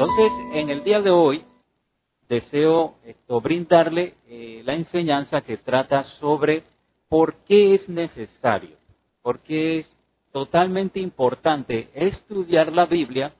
Entonces, 0.00 0.30
en 0.52 0.70
el 0.70 0.84
día 0.84 1.02
de 1.02 1.10
hoy, 1.10 1.42
deseo 2.28 2.94
esto, 3.04 3.40
brindarle 3.40 4.14
eh, 4.28 4.62
la 4.64 4.74
enseñanza 4.74 5.40
que 5.40 5.56
trata 5.56 6.04
sobre 6.20 6.62
por 7.08 7.34
qué 7.48 7.74
es 7.74 7.88
necesario, 7.88 8.76
por 9.22 9.40
qué 9.40 9.80
es 9.80 9.86
totalmente 10.30 11.00
importante 11.00 11.88
estudiar 11.94 12.72
la 12.72 12.86
Biblia 12.86 13.32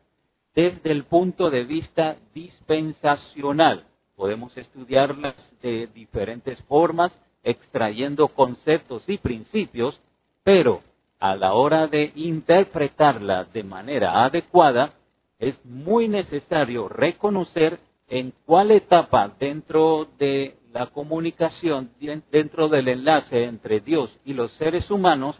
desde 0.52 0.90
el 0.90 1.04
punto 1.04 1.48
de 1.48 1.62
vista 1.62 2.16
dispensacional. 2.34 3.84
Podemos 4.16 4.56
estudiarlas 4.56 5.36
de 5.62 5.86
diferentes 5.94 6.60
formas, 6.62 7.12
extrayendo 7.44 8.26
conceptos 8.26 9.04
y 9.06 9.18
principios, 9.18 10.00
pero 10.42 10.82
a 11.20 11.36
la 11.36 11.52
hora 11.52 11.86
de 11.86 12.10
interpretarla 12.16 13.44
de 13.44 13.62
manera 13.62 14.24
adecuada, 14.24 14.94
es 15.38 15.54
muy 15.64 16.08
necesario 16.08 16.88
reconocer 16.88 17.78
en 18.08 18.32
cuál 18.46 18.70
etapa 18.70 19.34
dentro 19.38 20.08
de 20.18 20.56
la 20.72 20.86
comunicación, 20.86 21.90
dentro 22.30 22.68
del 22.68 22.88
enlace 22.88 23.44
entre 23.44 23.80
Dios 23.80 24.16
y 24.24 24.34
los 24.34 24.52
seres 24.52 24.90
humanos, 24.90 25.38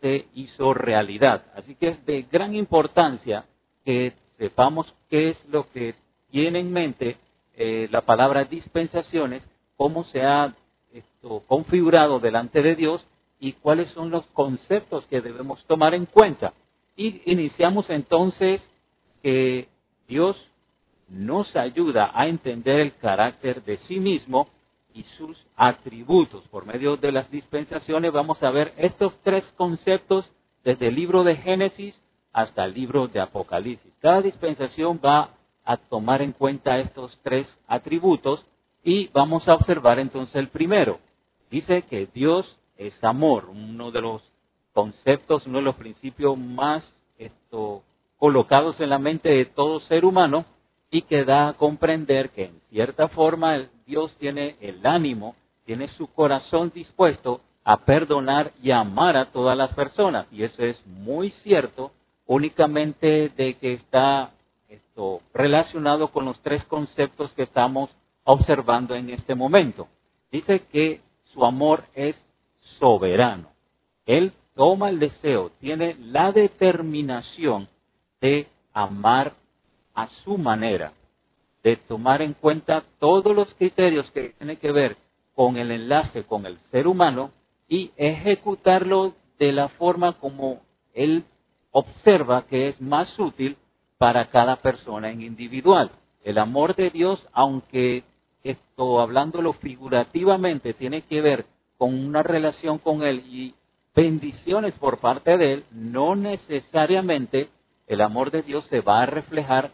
se 0.00 0.26
hizo 0.34 0.74
realidad. 0.74 1.44
Así 1.56 1.74
que 1.74 1.88
es 1.88 2.06
de 2.06 2.22
gran 2.30 2.54
importancia 2.54 3.46
que 3.84 4.12
sepamos 4.38 4.92
qué 5.10 5.30
es 5.30 5.48
lo 5.48 5.68
que 5.70 5.94
tiene 6.30 6.60
en 6.60 6.72
mente 6.72 7.16
eh, 7.56 7.88
la 7.90 8.02
palabra 8.02 8.44
dispensaciones, 8.44 9.42
cómo 9.76 10.04
se 10.04 10.22
ha 10.22 10.54
esto, 10.92 11.42
configurado 11.46 12.20
delante 12.20 12.62
de 12.62 12.76
Dios 12.76 13.04
y 13.40 13.52
cuáles 13.54 13.90
son 13.92 14.10
los 14.10 14.24
conceptos 14.26 15.04
que 15.06 15.20
debemos 15.20 15.64
tomar 15.66 15.94
en 15.94 16.06
cuenta. 16.06 16.52
Y 16.96 17.22
iniciamos 17.30 17.90
entonces 17.90 18.60
que 19.22 19.68
Dios 20.08 20.36
nos 21.08 21.54
ayuda 21.56 22.10
a 22.14 22.26
entender 22.26 22.80
el 22.80 22.94
carácter 22.96 23.62
de 23.64 23.78
sí 23.88 23.98
mismo 23.98 24.48
y 24.94 25.02
sus 25.16 25.36
atributos. 25.56 26.42
Por 26.48 26.66
medio 26.66 26.96
de 26.96 27.12
las 27.12 27.30
dispensaciones 27.30 28.12
vamos 28.12 28.42
a 28.42 28.50
ver 28.50 28.72
estos 28.76 29.14
tres 29.22 29.44
conceptos 29.56 30.30
desde 30.64 30.88
el 30.88 30.94
libro 30.94 31.24
de 31.24 31.36
Génesis 31.36 31.94
hasta 32.32 32.64
el 32.64 32.74
libro 32.74 33.08
de 33.08 33.20
Apocalipsis. 33.20 33.92
Cada 34.00 34.22
dispensación 34.22 35.00
va 35.04 35.30
a 35.64 35.76
tomar 35.76 36.22
en 36.22 36.32
cuenta 36.32 36.78
estos 36.78 37.18
tres 37.22 37.46
atributos 37.66 38.44
y 38.82 39.08
vamos 39.08 39.46
a 39.48 39.54
observar 39.54 39.98
entonces 39.98 40.34
el 40.36 40.48
primero. 40.48 40.98
Dice 41.50 41.82
que 41.82 42.06
Dios 42.12 42.46
es 42.76 42.92
amor, 43.02 43.46
uno 43.50 43.90
de 43.90 44.00
los 44.00 44.22
conceptos, 44.72 45.46
uno 45.46 45.58
de 45.58 45.64
los 45.64 45.76
principios 45.76 46.38
más 46.38 46.84
esto, 47.18 47.82
colocados 48.18 48.78
en 48.80 48.90
la 48.90 48.98
mente 48.98 49.28
de 49.28 49.46
todo 49.46 49.80
ser 49.80 50.04
humano 50.04 50.44
y 50.90 51.02
que 51.02 51.24
da 51.24 51.48
a 51.48 51.52
comprender 51.54 52.30
que 52.30 52.46
en 52.46 52.60
cierta 52.70 53.08
forma 53.08 53.68
Dios 53.86 54.14
tiene 54.18 54.56
el 54.60 54.84
ánimo, 54.86 55.34
tiene 55.64 55.88
su 55.88 56.06
corazón 56.08 56.72
dispuesto 56.74 57.40
a 57.64 57.76
perdonar 57.78 58.52
y 58.62 58.70
amar 58.70 59.16
a 59.16 59.26
todas 59.26 59.56
las 59.56 59.72
personas. 59.74 60.26
Y 60.32 60.42
eso 60.42 60.64
es 60.64 60.76
muy 60.86 61.30
cierto, 61.42 61.92
únicamente 62.26 63.28
de 63.28 63.54
que 63.54 63.74
está 63.74 64.30
esto 64.68 65.20
relacionado 65.34 66.08
con 66.08 66.24
los 66.24 66.40
tres 66.40 66.64
conceptos 66.64 67.32
que 67.34 67.42
estamos 67.42 67.90
observando 68.24 68.94
en 68.94 69.10
este 69.10 69.34
momento. 69.34 69.88
Dice 70.30 70.60
que 70.72 71.00
su 71.32 71.44
amor 71.44 71.84
es 71.94 72.16
soberano. 72.78 73.50
Él 74.06 74.32
toma 74.54 74.88
el 74.88 74.98
deseo, 74.98 75.50
tiene 75.60 75.94
la 76.00 76.32
determinación 76.32 77.68
de 78.20 78.46
amar 78.72 79.32
a 79.94 80.08
su 80.24 80.38
manera, 80.38 80.92
de 81.62 81.76
tomar 81.76 82.22
en 82.22 82.34
cuenta 82.34 82.84
todos 82.98 83.34
los 83.34 83.52
criterios 83.54 84.10
que 84.12 84.30
tienen 84.38 84.56
que 84.56 84.72
ver 84.72 84.96
con 85.34 85.56
el 85.56 85.70
enlace 85.70 86.24
con 86.24 86.46
el 86.46 86.58
ser 86.70 86.86
humano 86.86 87.30
y 87.68 87.92
ejecutarlo 87.96 89.14
de 89.38 89.52
la 89.52 89.68
forma 89.68 90.14
como 90.14 90.60
él 90.94 91.24
observa 91.70 92.46
que 92.46 92.68
es 92.68 92.80
más 92.80 93.16
útil 93.18 93.56
para 93.98 94.26
cada 94.30 94.56
persona 94.56 95.10
en 95.10 95.22
individual. 95.22 95.90
El 96.24 96.38
amor 96.38 96.74
de 96.74 96.90
Dios, 96.90 97.24
aunque 97.32 98.02
esto 98.42 99.00
hablándolo 99.00 99.52
figurativamente 99.54 100.74
tiene 100.74 101.02
que 101.02 101.20
ver 101.20 101.46
con 101.76 101.94
una 101.94 102.22
relación 102.22 102.78
con 102.78 103.02
Él 103.02 103.22
y 103.28 103.54
bendiciones 103.94 104.74
por 104.74 104.98
parte 104.98 105.36
de 105.36 105.52
Él, 105.54 105.64
no 105.72 106.16
necesariamente 106.16 107.48
el 107.88 108.00
amor 108.02 108.30
de 108.30 108.42
Dios 108.42 108.64
se 108.68 108.80
va 108.80 109.02
a 109.02 109.06
reflejar 109.06 109.72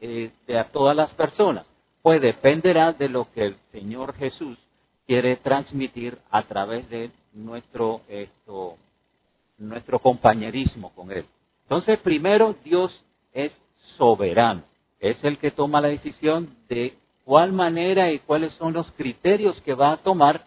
eh, 0.00 0.30
a 0.56 0.64
todas 0.64 0.94
las 0.94 1.10
personas. 1.14 1.66
Pues 2.02 2.20
dependerá 2.20 2.92
de 2.92 3.08
lo 3.08 3.32
que 3.32 3.46
el 3.46 3.56
Señor 3.72 4.14
Jesús 4.14 4.58
quiere 5.06 5.36
transmitir 5.36 6.18
a 6.30 6.42
través 6.42 6.88
de 6.90 7.10
nuestro, 7.32 8.02
esto, 8.08 8.76
nuestro 9.58 9.98
compañerismo 9.98 10.90
con 10.94 11.10
Él. 11.10 11.24
Entonces, 11.62 11.98
primero, 12.00 12.54
Dios 12.62 12.92
es 13.32 13.52
soberano. 13.96 14.62
Es 15.00 15.22
el 15.24 15.38
que 15.38 15.50
toma 15.50 15.80
la 15.80 15.88
decisión 15.88 16.54
de 16.68 16.94
cuál 17.24 17.52
manera 17.52 18.12
y 18.12 18.18
cuáles 18.18 18.52
son 18.54 18.74
los 18.74 18.90
criterios 18.92 19.58
que 19.62 19.74
va 19.74 19.92
a 19.92 19.96
tomar 19.96 20.44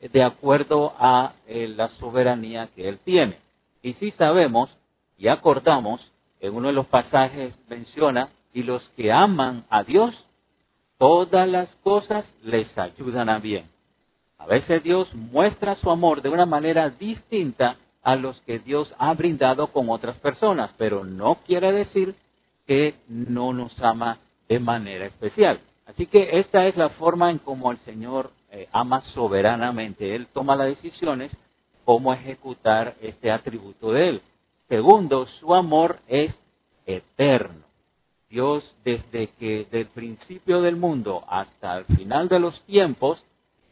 de 0.00 0.22
acuerdo 0.22 0.92
a 0.98 1.32
eh, 1.46 1.68
la 1.68 1.88
soberanía 2.00 2.68
que 2.74 2.88
Él 2.88 2.98
tiene. 2.98 3.38
Y 3.82 3.94
si 3.94 4.10
sabemos 4.12 4.70
y 5.16 5.28
acordamos, 5.28 6.00
en 6.40 6.54
uno 6.54 6.68
de 6.68 6.74
los 6.74 6.86
pasajes 6.86 7.54
menciona, 7.68 8.28
y 8.52 8.62
los 8.62 8.82
que 8.96 9.12
aman 9.12 9.64
a 9.68 9.82
Dios, 9.84 10.14
todas 10.98 11.48
las 11.48 11.68
cosas 11.76 12.24
les 12.42 12.66
ayudan 12.78 13.28
a 13.28 13.38
bien. 13.38 13.66
A 14.38 14.46
veces 14.46 14.82
Dios 14.82 15.12
muestra 15.14 15.76
su 15.76 15.90
amor 15.90 16.22
de 16.22 16.28
una 16.28 16.46
manera 16.46 16.90
distinta 16.90 17.76
a 18.02 18.16
los 18.16 18.40
que 18.42 18.58
Dios 18.60 18.94
ha 18.98 19.12
brindado 19.14 19.66
con 19.68 19.90
otras 19.90 20.16
personas, 20.18 20.70
pero 20.78 21.04
no 21.04 21.38
quiere 21.46 21.72
decir 21.72 22.14
que 22.66 22.94
no 23.08 23.52
nos 23.52 23.78
ama 23.82 24.18
de 24.48 24.58
manera 24.58 25.06
especial. 25.06 25.60
Así 25.86 26.06
que 26.06 26.38
esta 26.38 26.66
es 26.66 26.76
la 26.76 26.90
forma 26.90 27.30
en 27.30 27.38
cómo 27.38 27.70
el 27.70 27.78
Señor 27.78 28.30
eh, 28.50 28.68
ama 28.72 29.02
soberanamente. 29.12 30.14
Él 30.14 30.26
toma 30.32 30.56
las 30.56 30.68
decisiones 30.68 31.32
cómo 31.84 32.12
ejecutar 32.12 32.94
este 33.00 33.30
atributo 33.30 33.92
de 33.92 34.08
Él. 34.08 34.22
Segundo, 34.68 35.26
su 35.40 35.54
amor 35.54 35.98
es 36.08 36.34
eterno. 36.86 37.64
Dios, 38.28 38.64
desde 38.84 39.28
que 39.38 39.66
del 39.70 39.86
principio 39.86 40.60
del 40.60 40.76
mundo 40.76 41.24
hasta 41.28 41.78
el 41.78 41.84
final 41.84 42.28
de 42.28 42.40
los 42.40 42.60
tiempos, 42.62 43.22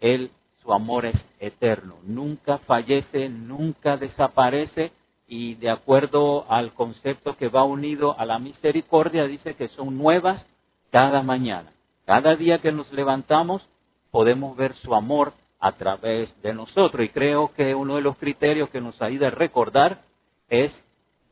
Él, 0.00 0.30
su 0.62 0.72
amor 0.72 1.06
es 1.06 1.16
eterno. 1.40 1.96
Nunca 2.04 2.58
fallece, 2.58 3.28
nunca 3.28 3.96
desaparece 3.96 4.92
y 5.26 5.54
de 5.54 5.70
acuerdo 5.70 6.44
al 6.48 6.72
concepto 6.72 7.36
que 7.36 7.48
va 7.48 7.64
unido 7.64 8.18
a 8.18 8.24
la 8.24 8.38
misericordia, 8.38 9.26
dice 9.26 9.54
que 9.54 9.68
son 9.68 9.98
nuevas 9.98 10.46
cada 10.90 11.22
mañana. 11.22 11.72
Cada 12.06 12.36
día 12.36 12.58
que 12.58 12.70
nos 12.70 12.92
levantamos 12.92 13.66
podemos 14.10 14.56
ver 14.56 14.74
su 14.76 14.94
amor 14.94 15.32
a 15.58 15.72
través 15.72 16.30
de 16.42 16.54
nosotros. 16.54 17.04
Y 17.04 17.08
creo 17.08 17.50
que 17.56 17.74
uno 17.74 17.96
de 17.96 18.02
los 18.02 18.16
criterios 18.16 18.70
que 18.70 18.80
nos 18.80 19.00
ayuda 19.02 19.26
a 19.26 19.30
recordar 19.30 19.98
es 20.48 20.72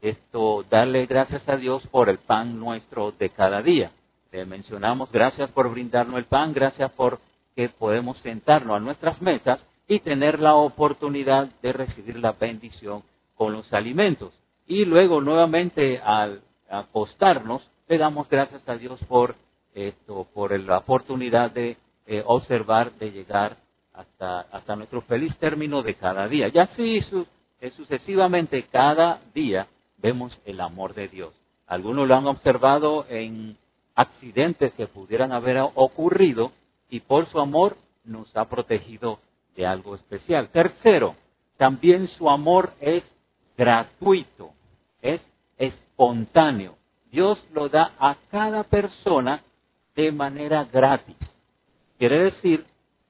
esto, 0.02 0.64
darle 0.68 1.06
gracias 1.06 1.48
a 1.48 1.56
Dios 1.56 1.86
por 1.86 2.08
el 2.08 2.18
pan 2.18 2.58
nuestro 2.58 3.12
de 3.12 3.30
cada 3.30 3.62
día. 3.62 3.92
Le 4.32 4.44
mencionamos 4.44 5.12
gracias 5.12 5.48
por 5.52 5.70
brindarnos 5.70 6.18
el 6.18 6.24
pan, 6.24 6.52
gracias 6.52 6.90
por 6.92 7.20
que 7.54 7.68
podemos 7.68 8.18
sentarnos 8.18 8.76
a 8.76 8.80
nuestras 8.80 9.22
mesas 9.22 9.64
y 9.86 10.00
tener 10.00 10.40
la 10.40 10.56
oportunidad 10.56 11.48
de 11.62 11.72
recibir 11.72 12.18
la 12.18 12.32
bendición 12.32 13.04
con 13.36 13.52
los 13.52 13.72
alimentos. 13.72 14.32
Y 14.66 14.84
luego 14.84 15.20
nuevamente 15.20 16.00
al 16.02 16.43
acostarnos, 16.69 17.62
le 17.87 17.99
damos 17.99 18.28
gracias 18.28 18.69
a 18.69 18.76
Dios 18.76 18.99
por 19.04 19.37
esto, 19.75 20.26
por 20.34 20.58
la 20.58 20.78
oportunidad 20.78 21.52
de 21.52 21.76
eh, 22.06 22.22
observar, 22.26 22.90
de 22.93 23.12
llegar 23.12 23.56
hasta, 23.93 24.40
hasta 24.40 24.75
nuestro 24.75 25.02
feliz 25.02 25.37
término 25.38 25.82
de 25.82 25.94
cada 25.94 26.26
día. 26.26 26.50
Y 26.52 26.58
así 26.58 27.00
eh, 27.60 27.70
sucesivamente 27.76 28.64
cada 28.64 29.20
día 29.32 29.69
vemos 30.02 30.38
el 30.44 30.60
amor 30.60 30.94
de 30.94 31.08
Dios. 31.08 31.32
Algunos 31.66 32.06
lo 32.06 32.14
han 32.14 32.26
observado 32.26 33.06
en 33.08 33.56
accidentes 33.94 34.72
que 34.75 34.87
pudieran 34.87 35.32
haber 35.32 35.58
ocurrido 35.75 36.52
y 36.90 37.00
por 37.00 37.26
su 37.26 37.40
amor 37.40 37.76
nos 38.04 38.37
ha 38.37 38.46
protegido 38.46 39.20
de 39.56 39.66
algo 39.66 39.94
especial. 39.94 40.49
Tercero, 40.49 41.14
también 41.56 42.08
su 42.08 42.28
amor 42.28 42.72
es 42.81 43.04
gratuito, 43.56 44.50
es 45.00 45.20
espontáneo. 45.56 46.75
Dios 47.10 47.38
lo 47.52 47.69
da 47.69 47.93
a 47.99 48.16
cada 48.31 48.64
persona 48.64 49.43
de 49.94 50.10
manera 50.10 50.64
gratis. 50.64 51.16
Quiere 51.99 52.25
decir 52.25 52.64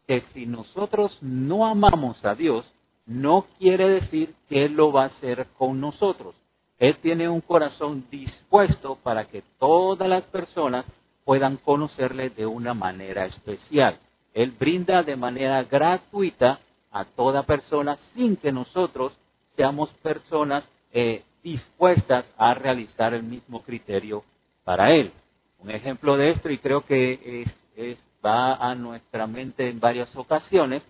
que 0.07 0.23
si 0.35 0.47
nosotros 0.47 1.17
no 1.23 1.67
amamos 1.67 2.23
a 2.25 2.35
Dios, 2.35 2.67
no 3.07 3.47
quiere 3.59 3.89
decir 3.89 4.35
que 4.49 4.65
Él 4.65 4.75
lo 4.75 4.93
va 4.93 5.05
a 5.05 5.07
hacer 5.07 5.47
con 5.57 5.81
nosotros. 5.81 6.35
Él 6.83 6.97
tiene 6.97 7.29
un 7.29 7.41
corazón 7.41 8.07
dispuesto 8.11 8.99
para 9.05 9.27
que 9.27 9.45
todas 9.61 10.09
las 10.09 10.25
personas 10.25 10.85
puedan 11.25 11.57
conocerle 11.59 12.31
de 12.31 12.45
una 12.45 12.75
manera 12.75 13.25
especial. 13.27 14.01
Él 14.35 14.51
brinda 14.51 15.05
de 15.05 15.15
manera 15.15 15.63
gratuita 15.63 16.59
a 16.91 17.05
toda 17.05 17.45
persona 17.45 17.99
sin 18.15 18.35
que 18.35 18.51
nosotros 18.51 19.17
seamos 19.55 19.91
personas 20.03 20.65
eh, 20.93 21.23
dispuestas 21.45 22.25
a 22.37 22.53
realizar 22.55 23.15
el 23.15 23.23
mismo 23.23 23.63
criterio 23.63 24.25
para 24.65 24.91
Él. 24.91 25.13
Un 25.61 25.71
ejemplo 25.71 26.17
de 26.17 26.31
esto, 26.31 26.51
y 26.51 26.59
creo 26.59 26.81
que 26.81 27.45
es, 27.77 27.99
va 28.27 28.57
a 28.57 28.75
nuestra 28.75 29.29
mente 29.29 29.69
en 29.69 29.79
varias 29.79 30.13
ocasiones, 30.17 30.83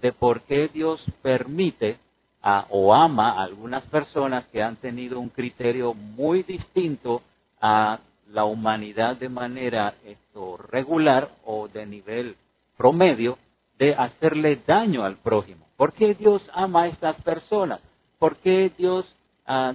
de 0.00 0.12
por 0.12 0.42
qué 0.42 0.68
Dios 0.68 1.04
permite 1.22 1.98
o 2.42 2.94
ama 2.94 3.32
a 3.32 3.44
algunas 3.44 3.84
personas 3.84 4.46
que 4.46 4.62
han 4.62 4.76
tenido 4.76 5.20
un 5.20 5.28
criterio 5.28 5.94
muy 5.94 6.42
distinto 6.42 7.22
a 7.60 7.98
la 8.32 8.44
humanidad 8.44 9.16
de 9.16 9.28
manera 9.28 9.94
esto, 10.04 10.56
regular 10.56 11.30
o 11.44 11.68
de 11.68 11.84
nivel 11.84 12.36
promedio 12.76 13.36
de 13.78 13.94
hacerle 13.94 14.60
daño 14.66 15.04
al 15.04 15.16
prójimo. 15.16 15.66
¿Por 15.76 15.92
qué 15.92 16.14
Dios 16.14 16.42
ama 16.54 16.82
a 16.82 16.88
estas 16.88 17.16
personas? 17.22 17.80
¿Por 18.18 18.36
qué 18.36 18.70
Dios 18.76 19.06
ah, 19.46 19.74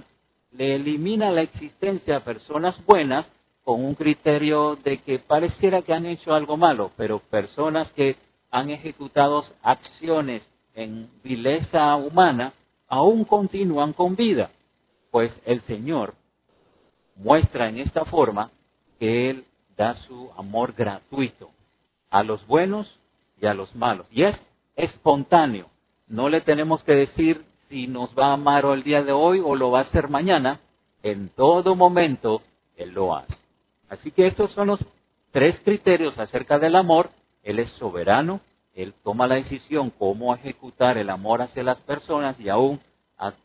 le 0.52 0.76
elimina 0.76 1.30
la 1.30 1.42
existencia 1.42 2.16
a 2.16 2.24
personas 2.24 2.74
buenas 2.86 3.26
con 3.64 3.84
un 3.84 3.94
criterio 3.94 4.76
de 4.76 4.98
que 4.98 5.18
pareciera 5.18 5.82
que 5.82 5.92
han 5.92 6.06
hecho 6.06 6.32
algo 6.32 6.56
malo, 6.56 6.92
pero 6.96 7.18
personas 7.18 7.90
que 7.92 8.16
han 8.50 8.70
ejecutado 8.70 9.44
acciones 9.62 10.42
en 10.76 11.08
vileza 11.24 11.96
humana 11.96 12.52
aún 12.86 13.24
continúan 13.24 13.92
con 13.92 14.14
vida? 14.14 14.50
Pues 15.10 15.32
el 15.44 15.60
Señor 15.62 16.14
muestra 17.16 17.68
en 17.68 17.78
esta 17.78 18.04
forma 18.04 18.50
que 19.00 19.30
Él 19.30 19.44
da 19.76 19.96
su 20.06 20.30
amor 20.36 20.74
gratuito 20.74 21.50
a 22.10 22.22
los 22.22 22.46
buenos 22.46 22.86
y 23.40 23.46
a 23.46 23.54
los 23.54 23.74
malos. 23.74 24.06
Y 24.10 24.22
es 24.22 24.36
espontáneo. 24.76 25.66
No 26.06 26.28
le 26.28 26.40
tenemos 26.42 26.82
que 26.84 26.92
decir 26.92 27.44
si 27.68 27.88
nos 27.88 28.16
va 28.16 28.28
a 28.28 28.34
amar 28.34 28.64
el 28.66 28.84
día 28.84 29.02
de 29.02 29.12
hoy 29.12 29.40
o 29.44 29.56
lo 29.56 29.70
va 29.70 29.80
a 29.80 29.82
hacer 29.82 30.08
mañana. 30.08 30.60
En 31.02 31.30
todo 31.30 31.74
momento 31.74 32.42
Él 32.76 32.92
lo 32.92 33.16
hace. 33.16 33.34
Así 33.88 34.10
que 34.10 34.26
estos 34.26 34.52
son 34.52 34.68
los 34.68 34.80
tres 35.32 35.58
criterios 35.64 36.18
acerca 36.18 36.58
del 36.58 36.76
amor. 36.76 37.10
Él 37.42 37.58
es 37.58 37.70
soberano, 37.72 38.40
Él 38.76 38.92
toma 39.02 39.26
la 39.26 39.36
decisión 39.36 39.90
cómo 39.90 40.34
ejecutar 40.34 40.98
el 40.98 41.08
amor 41.08 41.40
hacia 41.40 41.62
las 41.62 41.78
personas 41.78 42.38
y 42.38 42.50
aún 42.50 42.78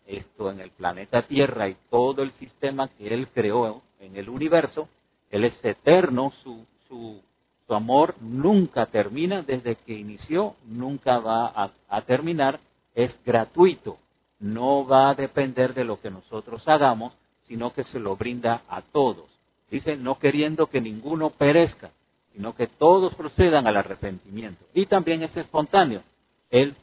esto 0.05 0.51
en 0.51 0.59
el 0.59 0.69
planeta 0.71 1.21
Tierra 1.21 1.69
y 1.69 1.77
todo 1.89 2.21
el 2.21 2.31
sistema 2.33 2.89
que 2.89 3.13
Él 3.13 3.29
creó 3.33 3.81
en 4.01 4.17
el 4.17 4.27
universo, 4.27 4.89
Él 5.29 5.45
es 5.45 5.53
eterno, 5.63 6.33
su, 6.43 6.65
su, 6.89 7.21
su 7.65 7.73
amor 7.73 8.15
nunca 8.19 8.87
termina, 8.87 9.41
desde 9.41 9.77
que 9.77 9.93
inició 9.93 10.55
nunca 10.65 11.19
va 11.19 11.47
a, 11.47 11.71
a 11.87 12.01
terminar, 12.01 12.59
es 12.93 13.11
gratuito, 13.23 13.97
no 14.41 14.85
va 14.85 15.11
a 15.11 15.15
depender 15.15 15.73
de 15.73 15.85
lo 15.85 16.01
que 16.01 16.11
nosotros 16.11 16.67
hagamos, 16.67 17.13
sino 17.47 17.71
que 17.71 17.85
se 17.85 17.99
lo 17.99 18.17
brinda 18.17 18.63
a 18.67 18.81
todos. 18.81 19.29
Dice, 19.69 19.95
no 19.95 20.19
queriendo 20.19 20.67
que 20.67 20.81
ninguno 20.81 21.29
perezca, 21.29 21.91
sino 22.33 22.55
que 22.55 22.67
todos 22.67 23.13
procedan 23.15 23.67
al 23.67 23.77
arrepentimiento. 23.77 24.63
Y 24.73 24.85
también 24.85 25.23
es 25.23 25.35
espontáneo. 25.35 26.01
Él 26.49 26.75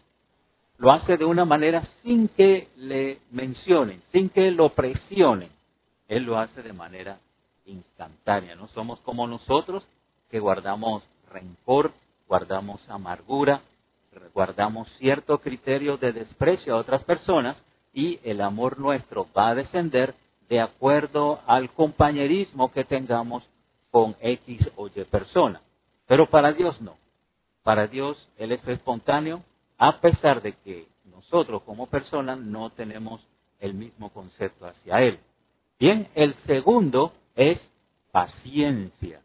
lo 0.78 0.92
hace 0.92 1.16
de 1.16 1.24
una 1.24 1.44
manera 1.44 1.86
sin 2.02 2.28
que 2.28 2.68
le 2.76 3.18
mencionen, 3.30 4.02
sin 4.12 4.28
que 4.28 4.50
lo 4.50 4.70
presionen. 4.70 5.50
Él 6.08 6.24
lo 6.24 6.38
hace 6.38 6.62
de 6.62 6.72
manera 6.72 7.18
instantánea. 7.66 8.54
No 8.54 8.68
somos 8.68 9.00
como 9.00 9.26
nosotros 9.26 9.86
que 10.30 10.38
guardamos 10.38 11.02
rencor, 11.30 11.92
guardamos 12.26 12.80
amargura, 12.88 13.62
guardamos 14.34 14.88
cierto 14.98 15.38
criterio 15.38 15.96
de 15.96 16.12
desprecio 16.12 16.74
a 16.74 16.78
otras 16.78 17.02
personas 17.04 17.56
y 17.92 18.20
el 18.22 18.40
amor 18.40 18.78
nuestro 18.78 19.26
va 19.36 19.50
a 19.50 19.54
descender 19.54 20.14
de 20.48 20.60
acuerdo 20.60 21.40
al 21.46 21.70
compañerismo 21.70 22.72
que 22.72 22.84
tengamos 22.84 23.44
con 23.90 24.17
X 24.20 24.70
o 24.76 24.88
Y 24.88 25.05
persona. 25.05 25.61
Pero 26.06 26.29
para 26.29 26.52
Dios 26.52 26.81
no. 26.81 26.96
Para 27.62 27.87
Dios 27.87 28.29
Él 28.37 28.52
es 28.52 28.67
espontáneo, 28.67 29.43
a 29.76 30.00
pesar 30.00 30.43
de 30.43 30.52
que 30.52 30.87
nosotros 31.05 31.62
como 31.62 31.87
personas 31.87 32.38
no 32.38 32.70
tenemos 32.70 33.20
el 33.61 33.75
mismo 33.75 34.11
concepto 34.11 34.67
hacia 34.67 35.02
Él. 35.02 35.19
Bien, 35.79 36.08
el 36.14 36.35
segundo 36.46 37.12
es 37.37 37.61
paciencia. 38.11 39.20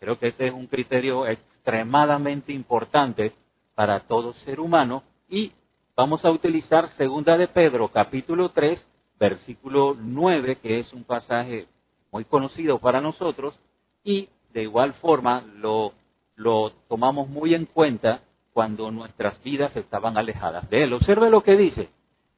Creo 0.00 0.18
que 0.18 0.28
este 0.28 0.48
es 0.48 0.52
un 0.52 0.66
criterio 0.66 1.26
extremadamente 1.26 2.52
importante 2.52 3.32
para 3.74 4.00
todo 4.00 4.34
ser 4.44 4.60
humano 4.60 5.02
y 5.28 5.52
vamos 5.96 6.24
a 6.24 6.30
utilizar 6.30 6.90
segunda 6.96 7.36
de 7.36 7.48
Pedro 7.48 7.88
capítulo 7.88 8.50
3 8.50 8.80
versículo 9.18 9.96
9 9.98 10.56
que 10.56 10.80
es 10.80 10.92
un 10.92 11.04
pasaje 11.04 11.66
muy 12.12 12.24
conocido 12.24 12.78
para 12.78 13.00
nosotros 13.00 13.58
y 14.04 14.28
de 14.52 14.62
igual 14.62 14.92
forma 14.94 15.42
lo, 15.56 15.92
lo 16.36 16.70
tomamos 16.88 17.28
muy 17.28 17.54
en 17.54 17.66
cuenta 17.66 18.20
cuando 18.52 18.90
nuestras 18.90 19.42
vidas 19.42 19.74
estaban 19.76 20.16
alejadas 20.16 20.68
de 20.70 20.84
Él. 20.84 20.92
Observe 20.92 21.30
lo 21.30 21.42
que 21.42 21.56
dice. 21.56 21.88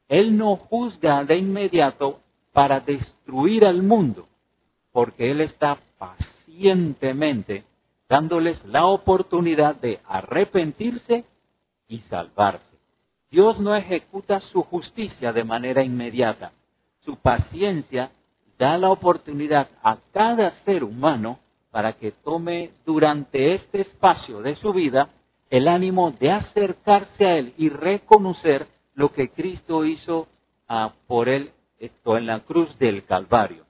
Él 0.07 0.37
no 0.37 0.55
juzga 0.55 1.23
de 1.25 1.37
inmediato 1.37 2.21
para 2.53 2.79
destruir 2.79 3.65
al 3.65 3.83
mundo, 3.83 4.27
porque 4.91 5.29
Él 5.29 5.41
está 5.41 5.77
pacientemente 5.99 7.65
dándoles 8.09 8.63
la 8.65 8.85
oportunidad 8.85 9.75
de 9.75 9.99
arrepentirse 10.07 11.25
y 11.87 11.99
salvarse. 12.09 12.65
Dios 13.29 13.59
no 13.59 13.75
ejecuta 13.75 14.39
su 14.39 14.63
justicia 14.63 15.33
de 15.33 15.43
manera 15.43 15.83
inmediata. 15.83 16.53
Su 17.01 17.17
paciencia 17.17 18.09
da 18.57 18.77
la 18.77 18.89
oportunidad 18.89 19.67
a 19.83 19.97
cada 20.13 20.51
ser 20.63 20.83
humano 20.83 21.37
para 21.77 21.93
que 21.93 22.11
tome 22.11 22.71
durante 22.87 23.53
este 23.53 23.81
espacio 23.81 24.41
de 24.41 24.55
su 24.55 24.73
vida 24.73 25.09
el 25.51 25.67
ánimo 25.67 26.09
de 26.09 26.31
acercarse 26.31 27.23
a 27.23 27.37
Él 27.37 27.53
y 27.55 27.69
reconocer 27.69 28.65
lo 28.95 29.13
que 29.13 29.29
Cristo 29.29 29.85
hizo 29.85 30.27
ah, 30.67 30.91
por 31.05 31.29
Él 31.29 31.51
esto, 31.77 32.17
en 32.17 32.25
la 32.25 32.39
cruz 32.39 32.75
del 32.79 33.05
Calvario. 33.05 33.63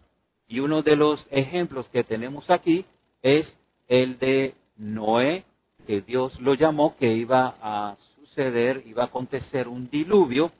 Y 0.47 0.61
uno 0.61 0.83
de 0.83 0.95
los 0.95 1.19
ejemplos 1.31 1.85
que 1.89 2.05
tenemos 2.05 2.49
aquí 2.49 2.85
es 3.23 3.45
el 3.89 4.17
de 4.19 4.53
Noé, 4.77 5.43
que 5.85 5.99
Dios 5.99 6.39
lo 6.39 6.53
llamó, 6.53 6.95
que 6.95 7.13
iba 7.13 7.55
a 7.61 7.97
suceder, 8.15 8.83
iba 8.85 9.03
a 9.03 9.07
acontecer 9.07 9.67
un 9.67 9.89
diluvio, 9.89 10.53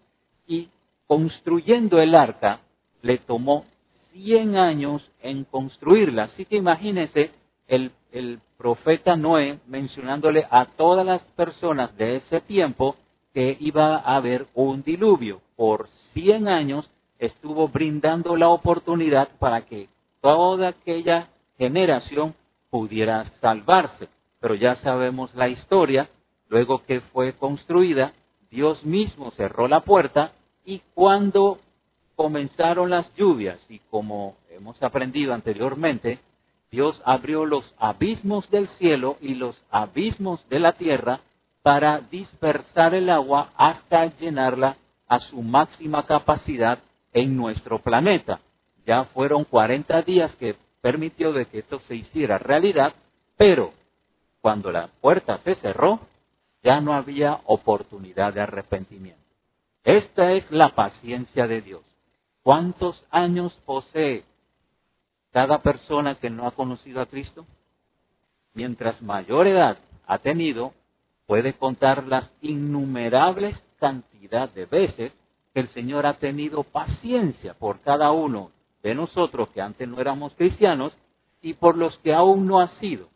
y 0.47 0.67
construyendo 1.07 2.01
el 2.01 2.13
arca 2.13 2.59
le 3.01 3.19
tomó 3.19 3.63
100 4.11 4.57
años 4.57 5.09
en 5.21 5.45
construirla. 5.45 6.23
Así 6.23 6.43
que 6.43 6.57
imagínense 6.57 7.36
el, 7.67 7.91
profeta 8.57 9.15
Noé 9.15 9.59
mencionándole 9.67 10.47
a 10.49 10.65
todas 10.65 11.05
las 11.05 11.21
personas 11.35 11.95
de 11.95 12.15
ese 12.15 12.41
tiempo 12.41 12.95
que 13.33 13.55
iba 13.59 13.97
a 13.97 14.15
haber 14.15 14.47
un 14.55 14.81
diluvio. 14.81 15.41
Por 15.55 15.87
100 16.13 16.47
años 16.47 16.89
estuvo 17.19 17.67
brindando 17.67 18.35
la 18.35 18.49
oportunidad 18.49 19.29
para 19.37 19.61
que 19.61 19.89
toda 20.21 20.69
aquella 20.69 21.27
generación 21.59 22.33
pudiera 22.71 23.25
salvarse. 23.41 24.07
Pero 24.39 24.55
ya 24.55 24.75
sabemos 24.77 25.33
la 25.35 25.49
historia, 25.49 26.09
luego 26.49 26.83
que 26.83 27.01
fue 27.01 27.33
construida, 27.33 28.13
Dios 28.49 28.83
mismo 28.83 29.29
cerró 29.31 29.67
la 29.67 29.81
puerta 29.81 30.31
y 30.65 30.81
cuando 30.95 31.59
comenzaron 32.15 32.89
las 32.89 33.13
lluvias 33.15 33.59
y 33.69 33.79
como 33.91 34.35
hemos 34.49 34.81
aprendido 34.81 35.33
anteriormente, 35.33 36.19
Dios 36.71 37.01
abrió 37.05 37.45
los 37.45 37.63
abismos 37.77 38.49
del 38.49 38.67
cielo 38.77 39.17
y 39.21 39.35
los 39.35 39.55
abismos 39.69 40.47
de 40.49 40.59
la 40.59 40.73
tierra 40.73 41.21
para 41.61 41.99
dispersar 41.99 42.93
el 42.93 43.09
agua 43.09 43.49
hasta 43.55 44.05
llenarla 44.17 44.75
a 45.07 45.19
su 45.19 45.41
máxima 45.41 46.05
capacidad 46.05 46.79
en 47.13 47.35
nuestro 47.35 47.79
planeta. 47.79 48.39
Ya 48.85 49.05
fueron 49.05 49.45
40 49.45 50.01
días 50.01 50.31
que 50.35 50.55
permitió 50.81 51.33
de 51.33 51.45
que 51.45 51.59
esto 51.59 51.79
se 51.87 51.95
hiciera 51.95 52.37
realidad, 52.37 52.93
pero 53.37 53.71
cuando 54.41 54.71
la 54.71 54.87
puerta 55.01 55.39
se 55.43 55.55
cerró, 55.55 55.99
ya 56.63 56.79
no 56.81 56.93
había 56.93 57.39
oportunidad 57.45 58.33
de 58.33 58.41
arrepentimiento. 58.41 59.21
Esta 59.83 60.33
es 60.33 60.49
la 60.51 60.69
paciencia 60.69 61.47
de 61.47 61.61
Dios. 61.61 61.81
¿Cuántos 62.43 63.03
años 63.09 63.53
posee 63.65 64.23
cada 65.31 65.59
persona 65.59 66.15
que 66.15 66.29
no 66.29 66.47
ha 66.47 66.51
conocido 66.51 67.01
a 67.01 67.05
Cristo, 67.05 67.45
mientras 68.53 69.01
mayor 69.01 69.47
edad 69.47 69.77
ha 70.07 70.17
tenido, 70.19 70.73
puede 71.25 71.53
contar 71.53 72.05
las 72.07 72.29
innumerables 72.41 73.57
cantidad 73.79 74.49
de 74.49 74.65
veces 74.65 75.13
que 75.53 75.59
el 75.59 75.69
Señor 75.69 76.05
ha 76.05 76.15
tenido 76.15 76.63
paciencia 76.63 77.53
por 77.53 77.79
cada 77.81 78.11
uno 78.11 78.51
de 78.83 78.95
nosotros 78.95 79.49
que 79.49 79.61
antes 79.61 79.87
no 79.87 79.99
éramos 79.99 80.33
cristianos 80.35 80.93
y 81.41 81.53
por 81.53 81.77
los 81.77 81.97
que 81.99 82.13
aún 82.13 82.47
no 82.47 82.59
ha 82.59 82.69
sido. 82.79 83.09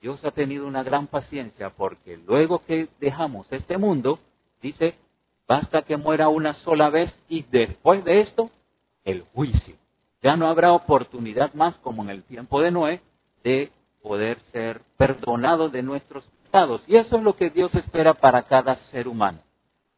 Dios 0.00 0.24
ha 0.24 0.30
tenido 0.30 0.66
una 0.66 0.82
gran 0.82 1.06
paciencia 1.06 1.70
porque 1.70 2.16
luego 2.16 2.60
que 2.64 2.88
dejamos 3.00 3.50
este 3.52 3.76
mundo, 3.76 4.18
dice, 4.62 4.94
basta 5.46 5.82
que 5.82 5.96
muera 5.96 6.28
una 6.28 6.54
sola 6.54 6.88
vez 6.88 7.12
y 7.28 7.42
después 7.42 8.02
de 8.04 8.22
esto, 8.22 8.50
el 9.04 9.22
juicio. 9.34 9.79
Ya 10.22 10.36
no 10.36 10.48
habrá 10.48 10.72
oportunidad 10.72 11.54
más, 11.54 11.76
como 11.78 12.02
en 12.02 12.10
el 12.10 12.24
tiempo 12.24 12.60
de 12.60 12.70
Noé, 12.70 13.00
de 13.42 13.70
poder 14.02 14.38
ser 14.52 14.82
perdonados 14.96 15.72
de 15.72 15.82
nuestros 15.82 16.24
pecados. 16.44 16.82
Y 16.86 16.96
eso 16.96 17.16
es 17.16 17.22
lo 17.22 17.36
que 17.36 17.50
Dios 17.50 17.74
espera 17.74 18.14
para 18.14 18.42
cada 18.42 18.76
ser 18.90 19.08
humano. 19.08 19.38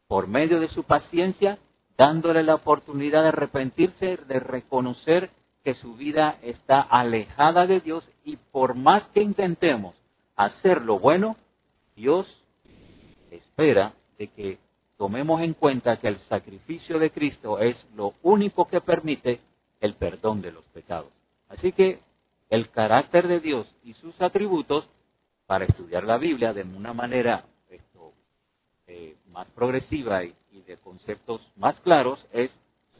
Por 0.07 0.27
medio 0.27 0.59
de 0.59 0.69
su 0.69 0.83
paciencia, 0.83 1.57
dándole 1.97 2.43
la 2.43 2.55
oportunidad 2.55 3.23
de 3.23 3.29
arrepentirse, 3.29 4.17
de 4.27 4.39
reconocer 4.39 5.29
que 5.63 5.75
su 5.75 5.95
vida 5.95 6.37
está 6.41 6.81
alejada 6.81 7.65
de 7.67 7.79
Dios 7.79 8.09
y 8.23 8.37
por 8.37 8.75
más 8.75 9.03
que 9.13 9.21
intentemos 9.21 9.95
hacer 10.35 10.81
lo 10.81 10.99
bueno, 10.99 11.37
Dios 11.95 12.27
espera 13.31 13.93
de 14.17 14.27
que 14.27 14.57
tomemos 14.97 15.41
en 15.41 15.53
cuenta 15.53 15.97
que 15.97 16.07
el 16.07 16.19
sacrificio 16.27 16.99
de 16.99 17.11
Cristo 17.11 17.59
es 17.59 17.77
lo 17.95 18.13
único 18.21 18.67
que 18.67 18.81
permite 18.81 19.39
el 19.83 19.95
perdón 19.95 20.41
de 20.41 20.53
los 20.53 20.63
pecados. 20.69 21.11
Así 21.49 21.73
que 21.73 21.99
el 22.49 22.69
carácter 22.69 23.27
de 23.27 23.41
Dios 23.41 23.67
y 23.83 23.93
sus 23.95 24.19
atributos, 24.21 24.87
para 25.45 25.65
estudiar 25.65 26.05
la 26.05 26.17
Biblia 26.17 26.53
de 26.53 26.63
una 26.63 26.93
manera 26.93 27.43
eh, 28.87 29.15
más 29.27 29.45
progresiva 29.49 30.23
y, 30.23 30.33
y 30.53 30.61
de 30.61 30.77
conceptos 30.77 31.41
más 31.57 31.77
claros, 31.81 32.25
es 32.31 32.49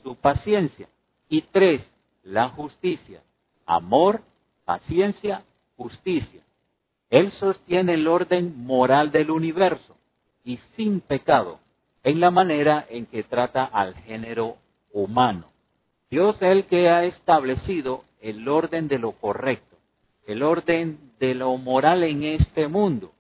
su 0.04 0.16
paciencia. 0.18 0.90
Y 1.30 1.44
tres, 1.44 1.82
la 2.24 2.50
justicia. 2.50 3.22
Amor, 3.66 4.22
paciencia, 4.66 5.46
justicia. 5.78 6.42
Él 7.10 7.32
sostiene 7.40 7.94
el 7.94 8.10
orden 8.10 8.66
moral 8.66 9.12
del 9.14 9.32
universo 9.32 9.96
y 10.44 10.58
sin 10.76 11.00
pecado 11.00 11.60
en 12.04 12.20
la 12.20 12.30
manera 12.30 12.86
en 12.90 13.06
que 13.06 13.24
trata 13.24 13.64
al 13.64 13.96
género 13.96 14.58
humano. 14.92 15.53
Dios 16.14 16.36
es 16.36 16.44
el 16.44 16.66
que 16.66 16.92
ha 16.92 17.06
establecido 17.06 18.04
el 18.22 18.48
orden 18.48 18.88
de 18.88 19.00
lo 19.00 19.14
correcto, 19.14 19.78
el 20.28 20.44
orden 20.44 21.00
de 21.20 21.34
lo 21.34 21.58
moral 21.58 22.04
en 22.04 22.24
este 22.24 22.68
mundo. 22.68 23.14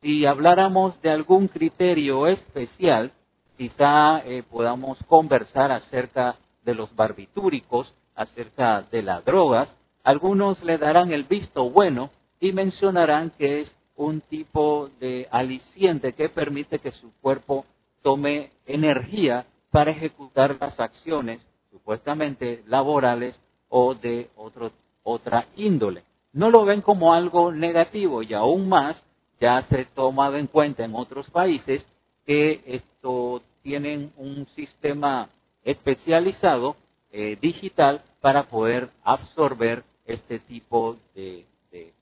Si 0.00 0.24
habláramos 0.24 1.02
de 1.02 1.10
algún 1.10 1.48
criterio 1.48 2.28
especial, 2.28 3.10
quizá 3.58 4.20
eh, 4.20 4.44
podamos 4.48 4.96
conversar 5.08 5.72
acerca 5.72 6.36
de 6.64 6.76
los 6.76 6.94
barbitúricos, 6.94 7.92
acerca 8.14 8.82
de 8.92 9.02
las 9.02 9.24
drogas. 9.24 9.68
Algunos 10.04 10.62
le 10.62 10.78
darán 10.78 11.10
el 11.10 11.24
visto 11.24 11.68
bueno 11.68 12.10
y 12.38 12.52
mencionarán 12.52 13.30
que 13.30 13.62
es 13.62 13.72
un 13.96 14.20
tipo 14.20 14.88
de 15.00 15.26
aliciente 15.32 16.12
que 16.12 16.28
permite 16.28 16.78
que 16.78 16.92
su 16.92 17.10
cuerpo 17.20 17.66
tome 18.02 18.52
energía 18.66 19.46
para 19.72 19.90
ejecutar 19.90 20.56
las 20.60 20.78
acciones 20.78 21.40
supuestamente 21.76 22.62
laborales 22.68 23.38
o 23.68 23.94
de 23.94 24.30
otro, 24.36 24.70
otra 25.02 25.46
índole. 25.56 26.02
No 26.32 26.50
lo 26.50 26.64
ven 26.64 26.80
como 26.80 27.12
algo 27.12 27.52
negativo 27.52 28.22
y 28.22 28.32
aún 28.32 28.68
más 28.68 28.96
ya 29.40 29.62
se 29.68 29.80
ha 29.82 29.84
tomado 29.94 30.36
en 30.36 30.46
cuenta 30.46 30.84
en 30.84 30.94
otros 30.94 31.28
países 31.30 31.84
que 32.24 32.62
esto 32.66 33.42
tienen 33.62 34.12
un 34.16 34.46
sistema 34.56 35.28
especializado 35.64 36.76
eh, 37.12 37.36
digital 37.40 38.02
para 38.20 38.44
poder 38.44 38.88
absorber 39.04 39.84
este 40.06 40.38
tipo 40.38 40.96
de, 41.14 41.44
de 41.70 41.92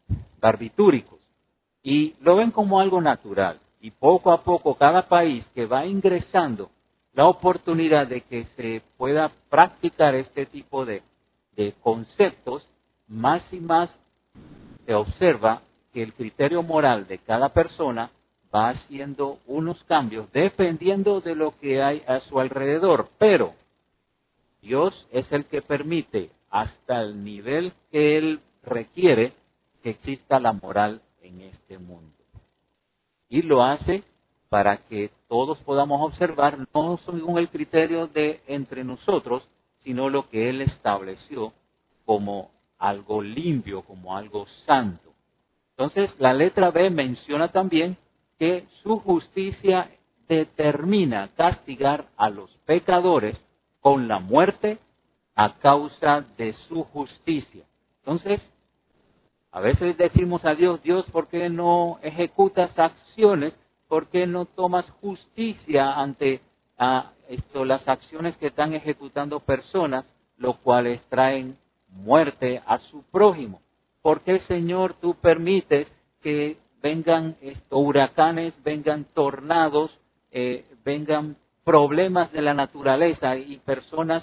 barbitúricos. 0.40 1.18
Y 1.82 2.14
lo 2.20 2.36
ven 2.36 2.52
como 2.52 2.80
algo 2.80 3.00
natural. 3.00 3.58
Y 3.80 3.90
poco 3.90 4.32
a 4.32 4.42
poco 4.42 4.76
cada 4.76 5.08
país 5.08 5.44
que 5.54 5.66
va 5.66 5.84
ingresando 5.84 6.70
la 7.14 7.26
oportunidad 7.26 8.06
de 8.06 8.22
que 8.22 8.44
se 8.56 8.82
pueda 8.96 9.30
practicar 9.48 10.14
este 10.14 10.46
tipo 10.46 10.84
de, 10.84 11.02
de 11.56 11.74
conceptos, 11.80 12.66
más 13.06 13.42
y 13.52 13.60
más 13.60 13.90
se 14.86 14.94
observa 14.94 15.62
que 15.92 16.02
el 16.02 16.12
criterio 16.12 16.62
moral 16.62 17.06
de 17.06 17.18
cada 17.18 17.50
persona 17.50 18.10
va 18.54 18.70
haciendo 18.70 19.38
unos 19.46 19.82
cambios 19.84 20.30
dependiendo 20.32 21.20
de 21.20 21.34
lo 21.34 21.52
que 21.58 21.82
hay 21.82 22.02
a 22.06 22.20
su 22.20 22.40
alrededor. 22.40 23.08
Pero 23.18 23.54
Dios 24.60 25.06
es 25.12 25.30
el 25.32 25.44
que 25.46 25.62
permite 25.62 26.30
hasta 26.50 27.00
el 27.00 27.22
nivel 27.22 27.72
que 27.90 28.18
Él 28.18 28.40
requiere 28.62 29.32
que 29.82 29.90
exista 29.90 30.40
la 30.40 30.52
moral 30.52 31.00
en 31.22 31.42
este 31.42 31.78
mundo 31.78 32.14
y 33.28 33.42
lo 33.42 33.64
hace 33.64 34.04
para 34.54 34.76
que 34.76 35.10
todos 35.26 35.58
podamos 35.64 36.00
observar 36.00 36.56
no 36.72 36.96
según 36.98 37.38
el 37.38 37.48
criterio 37.48 38.06
de 38.06 38.40
entre 38.46 38.84
nosotros, 38.84 39.42
sino 39.80 40.08
lo 40.08 40.30
que 40.30 40.48
Él 40.48 40.60
estableció 40.60 41.52
como 42.04 42.52
algo 42.78 43.20
limpio, 43.20 43.82
como 43.82 44.16
algo 44.16 44.46
santo. 44.64 45.12
Entonces, 45.70 46.08
la 46.20 46.32
letra 46.32 46.70
B 46.70 46.88
menciona 46.90 47.48
también 47.48 47.96
que 48.38 48.64
su 48.84 49.00
justicia 49.00 49.90
determina 50.28 51.30
castigar 51.36 52.04
a 52.16 52.30
los 52.30 52.48
pecadores 52.64 53.36
con 53.80 54.06
la 54.06 54.20
muerte 54.20 54.78
a 55.34 55.54
causa 55.54 56.24
de 56.38 56.52
su 56.68 56.84
justicia. 56.84 57.64
Entonces, 58.04 58.40
a 59.50 59.58
veces 59.58 59.98
decimos 59.98 60.44
a 60.44 60.54
Dios, 60.54 60.80
Dios, 60.84 61.04
¿por 61.10 61.26
qué 61.26 61.48
no 61.48 61.98
ejecutas 62.04 62.70
acciones? 62.78 63.52
¿Por 63.88 64.08
qué 64.08 64.26
no 64.26 64.46
tomas 64.46 64.88
justicia 65.00 65.94
ante 65.94 66.40
ah, 66.78 67.12
esto, 67.28 67.64
las 67.64 67.86
acciones 67.86 68.36
que 68.38 68.48
están 68.48 68.74
ejecutando 68.74 69.40
personas, 69.40 70.04
lo 70.36 70.54
cuales 70.54 71.00
traen 71.08 71.56
muerte 71.88 72.62
a 72.66 72.78
su 72.78 73.02
prójimo? 73.04 73.60
¿Por 74.02 74.20
qué, 74.20 74.40
Señor, 74.40 74.94
tú 75.00 75.14
permites 75.14 75.88
que 76.22 76.58
vengan 76.82 77.36
esto, 77.40 77.78
huracanes, 77.78 78.52
vengan 78.62 79.04
tornados, 79.14 79.98
eh, 80.30 80.66
vengan 80.84 81.36
problemas 81.64 82.30
de 82.32 82.42
la 82.42 82.52
naturaleza 82.52 83.36
y 83.36 83.56
personas 83.58 84.22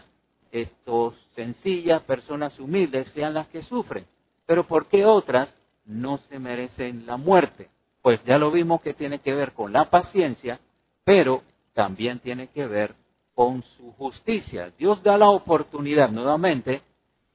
estos, 0.52 1.16
sencillas, 1.36 2.04
personas 2.04 2.60
humildes, 2.60 3.08
sean 3.14 3.34
las 3.34 3.48
que 3.48 3.64
sufren? 3.64 4.06
Pero 4.46 4.68
¿por 4.68 4.88
qué 4.88 5.06
otras 5.06 5.50
no 5.86 6.18
se 6.30 6.38
merecen 6.38 7.06
la 7.06 7.18
muerte? 7.18 7.70
Pues 8.02 8.24
ya 8.26 8.38
lo 8.38 8.52
vimos 8.52 8.82
que 8.82 8.94
tiene 8.94 9.20
que 9.20 9.34
ver 9.34 9.54
con 9.54 9.74
la 9.74 9.90
paciencia, 9.90 10.60
pero 11.04 11.44
también 11.74 12.20
tiene 12.20 12.48
que 12.48 12.66
ver 12.68 12.96
con 13.36 13.64
su 13.78 13.92
justicia. 13.94 14.72
Dios 14.78 15.02
da 15.04 15.18
la 15.18 15.30
oportunidad 15.30 16.10
nuevamente 16.10 16.82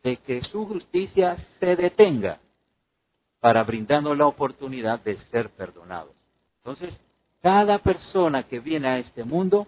de 0.02 0.16
que 0.18 0.42
su 0.42 0.66
justicia 0.66 1.36
se 1.58 1.76
detenga 1.76 2.40
para 3.40 3.64
brindarnos 3.64 4.16
la 4.16 4.26
oportunidad 4.26 5.00
de 5.00 5.16
ser 5.30 5.50
perdonados. 5.50 6.14
Entonces, 6.58 6.98
cada 7.42 7.78
persona 7.78 8.42
que 8.44 8.60
viene 8.60 8.88
a 8.88 8.98
este 8.98 9.24
mundo 9.24 9.66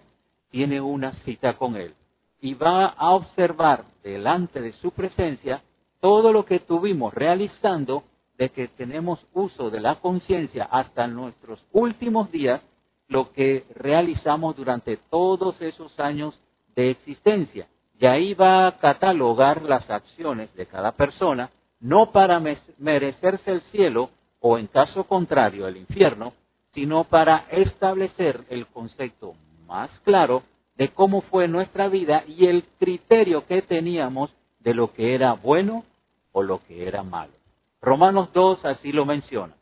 tiene 0.49 0.81
una 0.81 1.13
cita 1.23 1.57
con 1.57 1.75
Él 1.75 1.93
y 2.41 2.53
va 2.53 2.87
a 2.87 3.11
observar 3.11 3.85
delante 4.03 4.61
de 4.61 4.73
su 4.73 4.91
presencia 4.91 5.61
todo 5.99 6.31
lo 6.31 6.45
que 6.45 6.59
tuvimos 6.59 7.13
realizando 7.13 8.03
de 8.39 8.49
que 8.49 8.69
tenemos 8.69 9.19
uso 9.33 9.69
de 9.69 9.81
la 9.81 9.95
conciencia 9.95 10.63
hasta 10.71 11.07
nuestros 11.07 11.61
últimos 11.73 12.31
días, 12.31 12.61
lo 13.09 13.33
que 13.33 13.65
realizamos 13.75 14.55
durante 14.55 14.95
todos 14.95 15.61
esos 15.61 15.99
años 15.99 16.39
de 16.73 16.91
existencia. 16.91 17.67
Y 17.99 18.05
ahí 18.05 18.33
va 18.33 18.65
a 18.65 18.77
catalogar 18.77 19.63
las 19.63 19.89
acciones 19.89 20.53
de 20.55 20.65
cada 20.67 20.93
persona, 20.93 21.49
no 21.81 22.13
para 22.13 22.41
merecerse 22.77 23.51
el 23.51 23.61
cielo 23.73 24.09
o 24.39 24.57
en 24.57 24.67
caso 24.67 25.03
contrario 25.03 25.67
el 25.67 25.75
infierno, 25.75 26.31
sino 26.73 27.03
para 27.03 27.45
establecer 27.51 28.45
el 28.49 28.67
concepto 28.67 29.33
más 29.67 29.89
claro 30.05 30.43
de 30.77 30.87
cómo 30.89 31.21
fue 31.23 31.49
nuestra 31.49 31.89
vida 31.89 32.23
y 32.25 32.45
el 32.45 32.63
criterio 32.79 33.45
que 33.45 33.61
teníamos 33.63 34.33
de 34.59 34.73
lo 34.73 34.93
que 34.93 35.13
era 35.13 35.33
bueno 35.33 35.83
o 36.31 36.41
lo 36.41 36.61
que 36.65 36.87
era 36.87 37.03
malo. 37.03 37.38
Romanos 37.81 38.29
2 38.33 38.65
así 38.65 38.91
lo 38.91 39.05
menciona. 39.05 39.55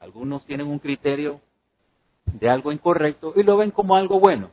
Algunos 0.00 0.44
tienen 0.46 0.66
un 0.66 0.78
criterio 0.78 1.40
de 2.24 2.48
algo 2.48 2.72
incorrecto 2.72 3.32
y 3.36 3.42
lo 3.42 3.56
ven 3.56 3.70
como 3.70 3.96
algo 3.96 4.18
bueno. 4.18 4.50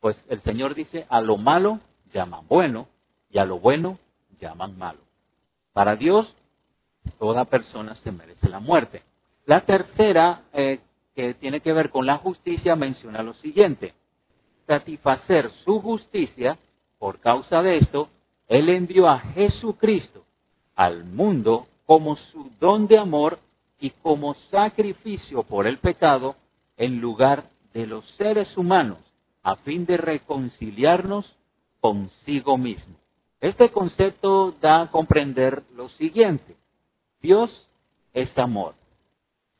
Pues 0.00 0.16
el 0.28 0.40
Señor 0.42 0.74
dice, 0.74 1.06
a 1.08 1.20
lo 1.20 1.36
malo 1.36 1.80
llaman 2.12 2.46
bueno 2.48 2.88
y 3.30 3.38
a 3.38 3.44
lo 3.44 3.58
bueno 3.58 3.98
llaman 4.40 4.76
malo. 4.78 5.00
Para 5.72 5.96
Dios, 5.96 6.34
toda 7.18 7.44
persona 7.44 7.94
se 7.96 8.12
merece 8.12 8.48
la 8.48 8.60
muerte. 8.60 9.02
La 9.46 9.62
tercera, 9.62 10.42
eh, 10.52 10.80
que 11.14 11.34
tiene 11.34 11.60
que 11.60 11.72
ver 11.72 11.90
con 11.90 12.06
la 12.06 12.18
justicia, 12.18 12.76
menciona 12.76 13.22
lo 13.22 13.34
siguiente. 13.34 13.94
Satisfacer 14.66 15.50
su 15.64 15.80
justicia, 15.80 16.58
por 16.98 17.18
causa 17.20 17.62
de 17.62 17.78
esto, 17.78 18.08
Él 18.48 18.68
envió 18.68 19.08
a 19.08 19.18
Jesucristo 19.18 20.24
al 20.74 21.04
mundo 21.04 21.66
como 21.92 22.16
su 22.16 22.50
don 22.58 22.86
de 22.86 22.96
amor 22.96 23.38
y 23.78 23.90
como 23.90 24.32
sacrificio 24.50 25.42
por 25.42 25.66
el 25.66 25.76
pecado 25.76 26.36
en 26.78 27.02
lugar 27.02 27.44
de 27.74 27.86
los 27.86 28.02
seres 28.16 28.56
humanos, 28.56 28.96
a 29.42 29.56
fin 29.56 29.84
de 29.84 29.98
reconciliarnos 29.98 31.30
consigo 31.82 32.56
mismo. 32.56 32.94
Este 33.42 33.68
concepto 33.68 34.52
da 34.52 34.80
a 34.80 34.90
comprender 34.90 35.64
lo 35.76 35.90
siguiente. 35.90 36.56
Dios 37.20 37.50
es 38.14 38.30
amor. 38.38 38.72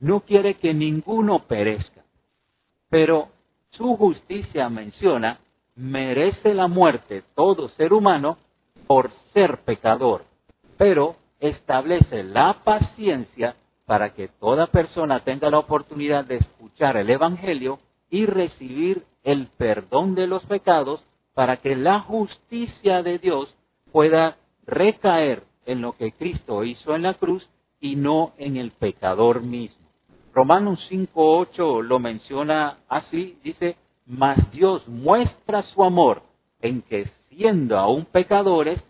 No 0.01 0.21
quiere 0.21 0.55
que 0.55 0.73
ninguno 0.73 1.41
perezca. 1.41 2.03
Pero 2.89 3.29
su 3.73 3.95
justicia 3.99 4.71
menciona, 4.71 5.39
merece 5.77 6.55
la 6.55 6.67
muerte 6.67 7.25
todo 7.35 7.69
ser 7.77 7.93
humano 7.93 8.39
por 8.87 9.11
ser 9.35 9.59
pecador. 9.65 10.25
Pero 10.79 11.17
establece 11.43 12.23
la 12.23 12.61
paciencia 12.65 13.57
para 13.85 14.15
que 14.15 14.29
toda 14.29 14.69
persona 14.69 15.21
tenga 15.21 15.51
la 15.51 15.59
oportunidad 15.59 16.25
de 16.25 16.37
escuchar 16.37 16.97
el 16.97 17.11
Evangelio 17.11 17.81
y 18.09 18.27
recibir 18.27 19.05
el 19.25 19.49
perdón 19.59 20.15
de 20.15 20.29
los 20.29 20.45
pecados 20.45 21.05
para 21.35 21.57
que 21.57 21.75
la 21.75 22.01
justicia 22.01 23.03
de 23.03 23.19
Dios 23.19 23.55
pueda 23.91 24.37
recaer 24.67 25.43
en 25.67 25.83
lo 25.83 25.93
que 25.93 26.13
Cristo 26.13 26.63
hizo 26.63 26.95
en 26.95 27.03
la 27.03 27.15
cruz 27.15 27.49
y 27.81 27.97
no 27.97 28.33
en 28.39 28.57
el 28.57 28.71
pecador 28.71 29.43
mismo. 29.43 29.89
Romanos 30.33 30.79
5.8 30.91 31.83
lo 31.83 31.99
menciona 31.99 32.79
así, 32.89 33.37
dice, 33.43 33.77
mas 34.07 34.51
Dios 34.53 34.87
muestra 34.87 35.63
su 35.75 35.83
amor 35.83 36.23
en 36.61 36.83
que 36.83 37.11
siendo 37.29 37.77
aún 37.77 38.05
pecadores, 38.05 38.81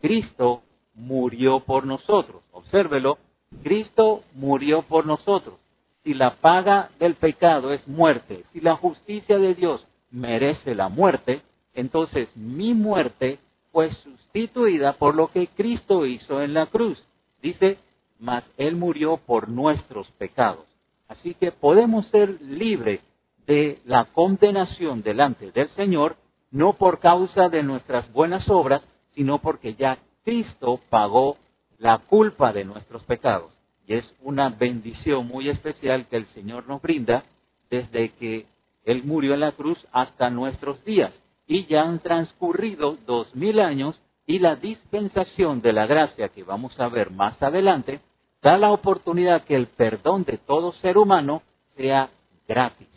Cristo 0.00 0.62
murió 0.94 1.60
por 1.60 1.86
nosotros. 1.86 2.42
Obsérvelo, 2.52 3.18
Cristo 3.62 4.22
murió 4.34 4.82
por 4.82 5.06
nosotros. 5.06 5.56
Si 6.04 6.14
la 6.14 6.36
paga 6.36 6.90
del 6.98 7.14
pecado 7.14 7.72
es 7.72 7.86
muerte, 7.86 8.44
si 8.52 8.60
la 8.60 8.76
justicia 8.76 9.38
de 9.38 9.54
Dios 9.54 9.86
merece 10.10 10.74
la 10.74 10.88
muerte, 10.88 11.42
entonces 11.74 12.34
mi 12.36 12.74
muerte 12.74 13.38
fue 13.72 13.92
sustituida 13.92 14.94
por 14.94 15.14
lo 15.14 15.28
que 15.28 15.46
Cristo 15.48 16.06
hizo 16.06 16.42
en 16.42 16.54
la 16.54 16.66
cruz. 16.66 17.02
Dice, 17.42 17.78
mas 18.18 18.44
Él 18.56 18.76
murió 18.76 19.18
por 19.18 19.48
nuestros 19.48 20.10
pecados. 20.12 20.66
Así 21.08 21.34
que 21.34 21.52
podemos 21.52 22.06
ser 22.08 22.40
libres 22.40 23.00
de 23.46 23.80
la 23.84 24.04
condenación 24.06 25.02
delante 25.02 25.50
del 25.50 25.68
Señor, 25.70 26.16
no 26.50 26.74
por 26.74 27.00
causa 27.00 27.48
de 27.48 27.62
nuestras 27.62 28.10
buenas 28.12 28.48
obras, 28.48 28.82
sino 29.14 29.38
porque 29.38 29.74
ya 29.74 29.98
Cristo 30.24 30.80
pagó 30.90 31.36
la 31.78 31.98
culpa 31.98 32.52
de 32.52 32.64
nuestros 32.64 33.02
pecados. 33.04 33.52
Y 33.86 33.94
es 33.94 34.14
una 34.22 34.50
bendición 34.50 35.26
muy 35.26 35.48
especial 35.48 36.06
que 36.06 36.16
el 36.16 36.26
Señor 36.28 36.68
nos 36.68 36.80
brinda 36.82 37.24
desde 37.70 38.10
que 38.10 38.46
Él 38.84 39.02
murió 39.04 39.34
en 39.34 39.40
la 39.40 39.52
cruz 39.52 39.78
hasta 39.92 40.30
nuestros 40.30 40.84
días. 40.84 41.12
Y 41.46 41.66
ya 41.66 41.82
han 41.82 41.98
transcurrido 41.98 42.96
dos 43.06 43.34
mil 43.34 43.58
años 43.58 44.00
y 44.26 44.38
la 44.38 44.56
dispensación 44.56 45.60
de 45.60 45.72
la 45.72 45.86
gracia 45.86 46.28
que 46.28 46.44
vamos 46.44 46.78
a 46.78 46.88
ver 46.88 47.10
más 47.10 47.42
adelante 47.42 48.00
da 48.42 48.56
la 48.56 48.70
oportunidad 48.70 49.44
que 49.44 49.56
el 49.56 49.66
perdón 49.66 50.24
de 50.24 50.38
todo 50.38 50.72
ser 50.74 50.96
humano 50.96 51.42
sea 51.76 52.10
gratis. 52.46 52.88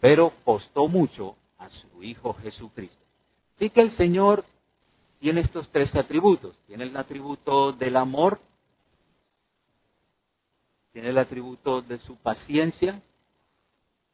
Pero 0.00 0.32
costó 0.44 0.88
mucho 0.88 1.36
a 1.58 1.68
su 1.68 2.02
Hijo 2.02 2.34
Jesucristo. 2.34 3.04
Así 3.56 3.70
que 3.70 3.82
el 3.82 3.96
Señor 3.96 4.44
tiene 5.24 5.40
estos 5.40 5.66
tres 5.70 5.88
atributos. 5.94 6.54
Tiene 6.66 6.84
el 6.84 6.94
atributo 6.94 7.72
del 7.72 7.96
amor, 7.96 8.40
tiene 10.92 11.08
el 11.08 11.16
atributo 11.16 11.80
de 11.80 11.96
su 12.00 12.16
paciencia, 12.16 13.00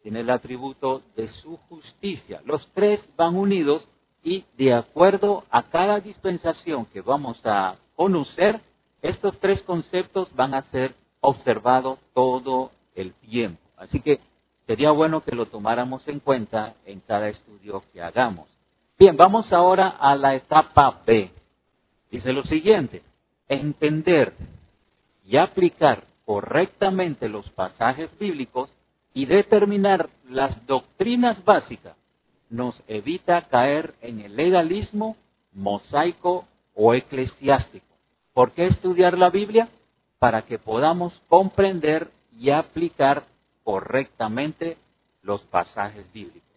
tiene 0.04 0.20
el 0.20 0.30
atributo 0.30 1.02
de 1.16 1.26
su 1.42 1.56
justicia. 1.68 2.40
Los 2.44 2.64
tres 2.74 3.00
van 3.16 3.34
unidos 3.34 3.88
y 4.22 4.44
de 4.56 4.72
acuerdo 4.72 5.42
a 5.50 5.64
cada 5.64 5.98
dispensación 5.98 6.86
que 6.86 7.00
vamos 7.00 7.40
a 7.44 7.74
conocer, 7.96 8.60
estos 9.02 9.36
tres 9.40 9.60
conceptos 9.62 10.32
van 10.36 10.54
a 10.54 10.62
ser 10.70 10.94
observados 11.18 11.98
todo 12.14 12.70
el 12.94 13.14
tiempo. 13.14 13.60
Así 13.78 13.98
que 13.98 14.20
sería 14.68 14.92
bueno 14.92 15.24
que 15.24 15.34
lo 15.34 15.46
tomáramos 15.46 16.06
en 16.06 16.20
cuenta 16.20 16.76
en 16.86 17.00
cada 17.00 17.30
estudio 17.30 17.82
que 17.92 18.00
hagamos. 18.00 18.59
Bien, 19.00 19.16
vamos 19.16 19.50
ahora 19.50 19.96
a 19.98 20.14
la 20.14 20.34
etapa 20.34 21.00
B. 21.06 21.30
Dice 22.10 22.34
lo 22.34 22.42
siguiente, 22.42 23.00
entender 23.48 24.34
y 25.24 25.38
aplicar 25.38 26.04
correctamente 26.26 27.30
los 27.30 27.48
pasajes 27.48 28.10
bíblicos 28.18 28.68
y 29.14 29.24
determinar 29.24 30.10
las 30.28 30.66
doctrinas 30.66 31.42
básicas 31.46 31.96
nos 32.50 32.74
evita 32.88 33.48
caer 33.48 33.94
en 34.02 34.20
el 34.20 34.36
legalismo 34.36 35.16
mosaico 35.54 36.44
o 36.74 36.92
eclesiástico. 36.92 37.96
¿Por 38.34 38.52
qué 38.52 38.66
estudiar 38.66 39.16
la 39.16 39.30
Biblia? 39.30 39.70
Para 40.18 40.42
que 40.42 40.58
podamos 40.58 41.18
comprender 41.30 42.10
y 42.38 42.50
aplicar 42.50 43.22
correctamente 43.64 44.76
los 45.22 45.40
pasajes 45.44 46.04
bíblicos 46.12 46.49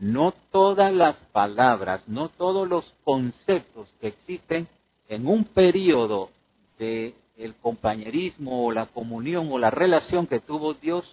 no 0.00 0.32
todas 0.50 0.92
las 0.92 1.16
palabras, 1.32 2.08
no 2.08 2.30
todos 2.30 2.66
los 2.66 2.84
conceptos 3.04 3.94
que 4.00 4.08
existen 4.08 4.66
en 5.08 5.26
un 5.26 5.44
periodo 5.44 6.30
de 6.78 7.14
el 7.36 7.54
compañerismo 7.56 8.66
o 8.66 8.72
la 8.72 8.86
comunión 8.86 9.52
o 9.52 9.58
la 9.58 9.70
relación 9.70 10.26
que 10.26 10.40
tuvo 10.40 10.74
Dios 10.74 11.04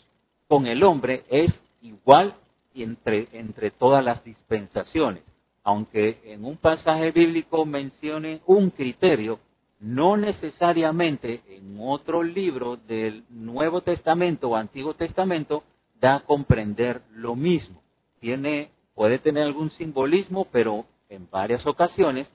con 0.47 0.67
el 0.67 0.83
hombre 0.83 1.23
es 1.29 1.53
igual 1.81 2.35
entre, 2.73 3.27
entre 3.33 3.71
todas 3.71 4.03
las 4.03 4.23
dispensaciones. 4.23 5.23
Aunque 5.63 6.21
en 6.23 6.45
un 6.45 6.55
pasaje 6.55 7.11
bíblico 7.11 7.65
mencione 7.65 8.41
un 8.45 8.69
criterio, 8.69 9.39
no 9.79 10.15
necesariamente 10.15 11.41
en 11.49 11.77
otro 11.79 12.23
libro 12.23 12.77
del 12.77 13.25
Nuevo 13.29 13.81
Testamento 13.81 14.49
o 14.49 14.55
Antiguo 14.55 14.93
Testamento 14.93 15.63
da 15.99 16.15
a 16.15 16.19
comprender 16.21 17.01
lo 17.11 17.35
mismo. 17.35 17.81
Tiene 18.19 18.71
puede 18.97 19.19
tener 19.19 19.43
algún 19.43 19.69
simbolismo, 19.73 20.47
pero 20.51 20.85
en 21.07 21.29
varias 21.29 21.63
ocasiones 21.67 22.27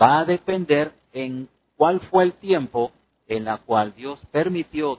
va 0.00 0.20
a 0.20 0.26
depender 0.26 0.92
en 1.14 1.48
cuál 1.76 1.98
fue 2.10 2.24
el 2.24 2.34
tiempo 2.34 2.92
en 3.26 3.46
la 3.46 3.56
cual 3.56 3.94
Dios 3.94 4.20
permitió 4.30 4.98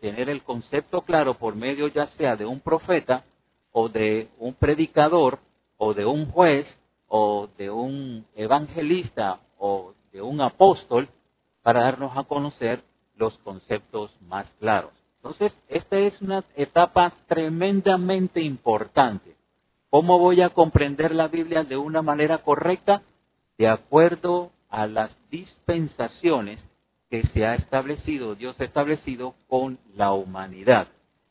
tener 0.00 0.30
el 0.30 0.44
concepto 0.44 1.02
claro 1.02 1.34
por 1.34 1.56
medio 1.56 1.88
ya 1.88 2.06
sea 2.16 2.36
de 2.36 2.46
un 2.46 2.60
profeta 2.60 3.24
o 3.72 3.88
de 3.88 4.28
un 4.38 4.54
predicador 4.54 5.40
o 5.76 5.92
de 5.92 6.06
un 6.06 6.30
juez 6.30 6.68
o 7.08 7.48
de 7.58 7.68
un 7.68 8.24
evangelista 8.36 9.40
o 9.58 9.94
de 10.12 10.22
un 10.22 10.40
apóstol 10.40 11.08
para 11.62 11.82
darnos 11.82 12.16
a 12.16 12.22
conocer 12.22 12.84
los 13.16 13.36
conceptos 13.38 14.14
más 14.20 14.46
claros. 14.60 14.92
Entonces, 15.16 15.52
esta 15.68 15.98
es 15.98 16.18
una 16.22 16.44
etapa 16.54 17.12
tremendamente 17.26 18.40
importante. 18.40 19.39
¿Cómo 19.90 20.20
voy 20.20 20.40
a 20.40 20.50
comprender 20.50 21.12
la 21.12 21.26
Biblia 21.26 21.64
de 21.64 21.76
una 21.76 22.00
manera 22.00 22.38
correcta? 22.38 23.02
De 23.58 23.66
acuerdo 23.66 24.52
a 24.68 24.86
las 24.86 25.10
dispensaciones 25.30 26.60
que 27.10 27.24
se 27.34 27.44
ha 27.44 27.56
establecido, 27.56 28.36
Dios 28.36 28.54
ha 28.60 28.64
establecido 28.64 29.34
con 29.48 29.80
la 29.96 30.12
humanidad. 30.12 30.86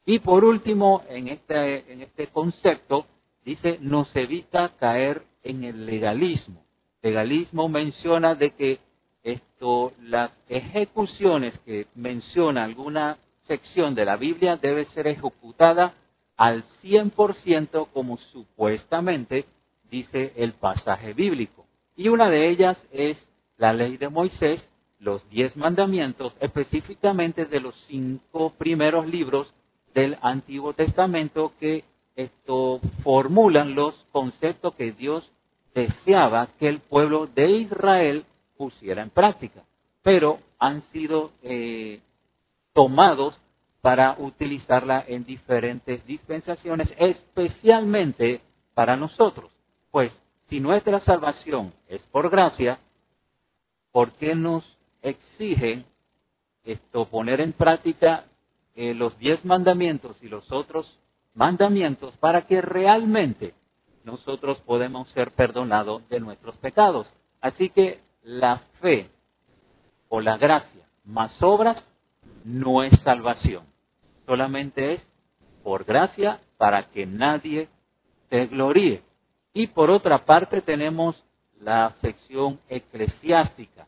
Y 0.05 0.19
por 0.19 0.43
último, 0.43 1.03
en 1.07 1.29
este, 1.29 1.93
en 1.93 2.01
este 2.01 2.27
concepto, 2.27 3.05
dice, 3.45 3.77
nos 3.79 4.13
evita 4.13 4.73
caer 4.77 5.21
en 5.41 5.63
el 5.63 5.85
legalismo. 5.85 6.65
Legalismo 7.01 7.69
menciona 7.69 8.35
de 8.35 8.51
que 8.51 8.79
esto, 9.23 9.93
las 10.01 10.31
ejecuciones 10.49 11.57
que 11.59 11.87
menciona 11.95 12.65
alguna 12.65 13.17
sección 13.47 13.95
de 13.95 14.03
la 14.03 14.17
Biblia 14.17 14.57
debe 14.57 14.83
ser 14.87 15.07
ejecutada 15.07 15.93
al 16.39 16.63
100% 16.81 17.89
como 17.91 18.17
supuestamente 18.31 19.43
dice 19.91 20.31
el 20.37 20.53
pasaje 20.53 21.13
bíblico. 21.13 21.65
Y 21.97 22.07
una 22.07 22.29
de 22.29 22.47
ellas 22.47 22.77
es 22.93 23.17
la 23.57 23.73
ley 23.73 23.97
de 23.97 24.07
Moisés, 24.07 24.61
los 24.99 25.29
diez 25.29 25.53
mandamientos, 25.57 26.33
específicamente 26.39 27.45
de 27.45 27.59
los 27.59 27.75
cinco 27.89 28.53
primeros 28.57 29.05
libros 29.05 29.53
del 29.93 30.17
Antiguo 30.21 30.71
Testamento 30.71 31.51
que 31.59 31.83
esto 32.15 32.79
formulan 33.03 33.75
los 33.75 33.93
conceptos 34.13 34.75
que 34.75 34.93
Dios 34.93 35.29
deseaba 35.75 36.47
que 36.57 36.69
el 36.69 36.79
pueblo 36.79 37.27
de 37.27 37.51
Israel 37.51 38.23
pusiera 38.55 39.03
en 39.03 39.09
práctica, 39.09 39.63
pero 40.03 40.39
han 40.57 40.83
sido 40.93 41.31
eh, 41.43 41.99
tomados 42.71 43.37
para 43.81 44.15
utilizarla 44.17 45.03
en 45.07 45.23
diferentes 45.23 46.05
dispensaciones, 46.05 46.89
especialmente 46.97 48.41
para 48.73 48.95
nosotros. 48.95 49.51
Pues 49.91 50.11
si 50.49 50.59
nuestra 50.59 50.99
salvación 51.01 51.73
es 51.87 52.01
por 52.11 52.29
gracia, 52.29 52.79
¿por 53.91 54.11
qué 54.13 54.35
nos 54.35 54.63
exigen 55.01 55.85
esto 56.63 57.05
poner 57.05 57.41
en 57.41 57.53
práctica 57.53 58.25
eh, 58.75 58.93
los 58.93 59.17
diez 59.17 59.43
mandamientos 59.45 60.21
y 60.21 60.27
los 60.27 60.51
otros 60.51 60.99
mandamientos 61.33 62.15
para 62.17 62.47
que 62.47 62.61
realmente 62.61 63.53
nosotros 64.03 64.59
podemos 64.61 65.09
ser 65.09 65.31
perdonados 65.31 66.07
de 66.09 66.19
nuestros 66.19 66.55
pecados. 66.57 67.07
Así 67.41 67.69
que 67.69 67.99
la 68.23 68.59
fe 68.81 69.09
o 70.09 70.21
la 70.21 70.37
gracia 70.37 70.85
más 71.05 71.31
obras 71.41 71.77
no 72.49 72.83
es 72.83 72.91
salvación. 73.01 73.63
Solamente 74.25 74.93
es 74.93 75.01
por 75.63 75.85
gracia 75.85 76.39
para 76.57 76.89
que 76.89 77.05
nadie 77.05 77.67
se 78.29 78.47
gloríe. 78.47 79.01
Y 79.53 79.67
por 79.67 79.89
otra 79.89 80.25
parte 80.25 80.61
tenemos 80.61 81.15
la 81.61 81.95
sección 82.01 82.59
eclesiástica, 82.69 83.87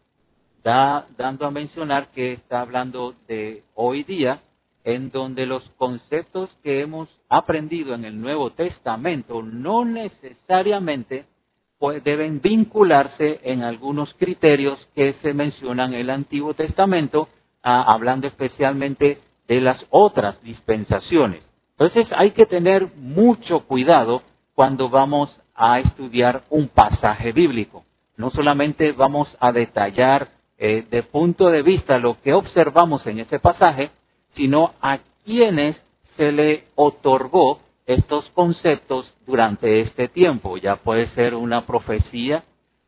da, 0.64 1.08
dando 1.18 1.46
a 1.46 1.52
mencionar 1.52 2.10
que 2.12 2.34
está 2.34 2.62
hablando 2.62 3.16
de 3.28 3.64
hoy 3.76 4.04
día, 4.04 4.42
en 4.84 5.12
donde 5.12 5.46
los 5.46 5.68
conceptos 5.78 6.50
que 6.64 6.82
hemos 6.82 7.08
aprendido 7.30 7.94
en 7.94 8.04
el 8.04 8.20
Nuevo 8.20 8.52
Testamento 8.52 9.44
no 9.44 9.86
necesariamente 9.86 11.26
pues, 11.78 12.04
deben 12.04 12.42
vincularse 12.42 13.40
en 13.44 13.64
algunos 13.64 14.14
criterios 14.16 14.80
que 14.96 15.14
se 15.22 15.34
mencionan 15.34 15.94
en 15.94 16.02
el 16.02 16.10
Antiguo 16.10 16.54
Testamento, 16.54 17.28
hablando 17.64 18.28
especialmente 18.28 19.20
de 19.48 19.62
las 19.62 19.84
otras 19.90 20.42
dispensaciones. 20.44 21.44
Entonces 21.72 22.08
hay 22.16 22.32
que 22.32 22.46
tener 22.46 22.88
mucho 22.96 23.62
cuidado 23.62 24.22
cuando 24.54 24.90
vamos 24.90 25.36
a 25.56 25.80
estudiar 25.80 26.44
un 26.50 26.70
pasaje 26.70 27.32
bíblico. 27.32 27.84
No 28.18 28.30
solamente 28.30 28.92
vamos 28.92 29.28
a 29.40 29.52
detallar 29.52 30.30
eh, 30.58 30.86
de 30.90 31.04
punto 31.04 31.50
de 31.50 31.64
vista 31.64 31.98
lo 31.98 32.22
que 32.22 32.34
observamos 32.34 33.06
en 33.08 33.20
ese 33.20 33.40
pasaje, 33.40 33.90
sino 34.36 34.74
a 34.82 35.00
quienes 35.26 35.76
se 36.18 36.32
le 36.32 36.66
otorgó 36.76 37.60
estos 37.88 38.30
conceptos 38.30 39.12
durante 39.26 39.82
este 39.82 40.08
tiempo. 40.08 40.58
Ya 40.58 40.76
puede 40.76 41.08
ser 41.16 41.34
una 41.34 41.66
profecía, 41.66 42.44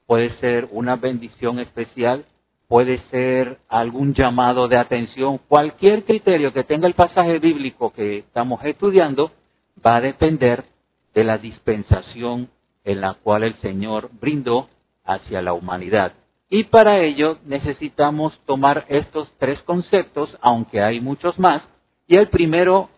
puede 0.05 0.37
ser 0.37 0.67
una 0.71 0.95
bendición 0.97 1.59
especial, 1.59 2.25
puede 2.73 2.97
ser 3.11 3.59
algún 3.69 4.15
llamado 4.15 4.67
de 4.67 4.77
atención. 4.77 5.39
Cualquier 5.47 6.05
criterio 6.05 6.51
que 6.53 6.63
tenga 6.63 6.87
el 6.87 6.95
pasaje 6.95 7.37
bíblico 7.37 7.93
que 7.93 8.17
estamos 8.17 8.65
estudiando 8.65 9.31
va 9.85 9.97
a 9.97 10.01
depender 10.01 10.63
de 11.13 11.23
la 11.23 11.37
dispensación 11.37 12.49
en 12.83 12.99
la 12.99 13.13
cual 13.13 13.43
el 13.43 13.53
Señor 13.57 14.09
brindó 14.19 14.69
hacia 15.05 15.43
la 15.43 15.53
humanidad. 15.53 16.13
Y 16.49 16.63
para 16.63 16.97
ello 16.97 17.37
necesitamos 17.45 18.35
tomar 18.47 18.85
estos 18.89 19.31
tres 19.37 19.61
conceptos, 19.61 20.35
aunque 20.41 20.81
hay 20.81 20.99
muchos 20.99 21.37
más, 21.37 21.61
y 22.07 22.17
el 22.17 22.29
primero 22.29 22.89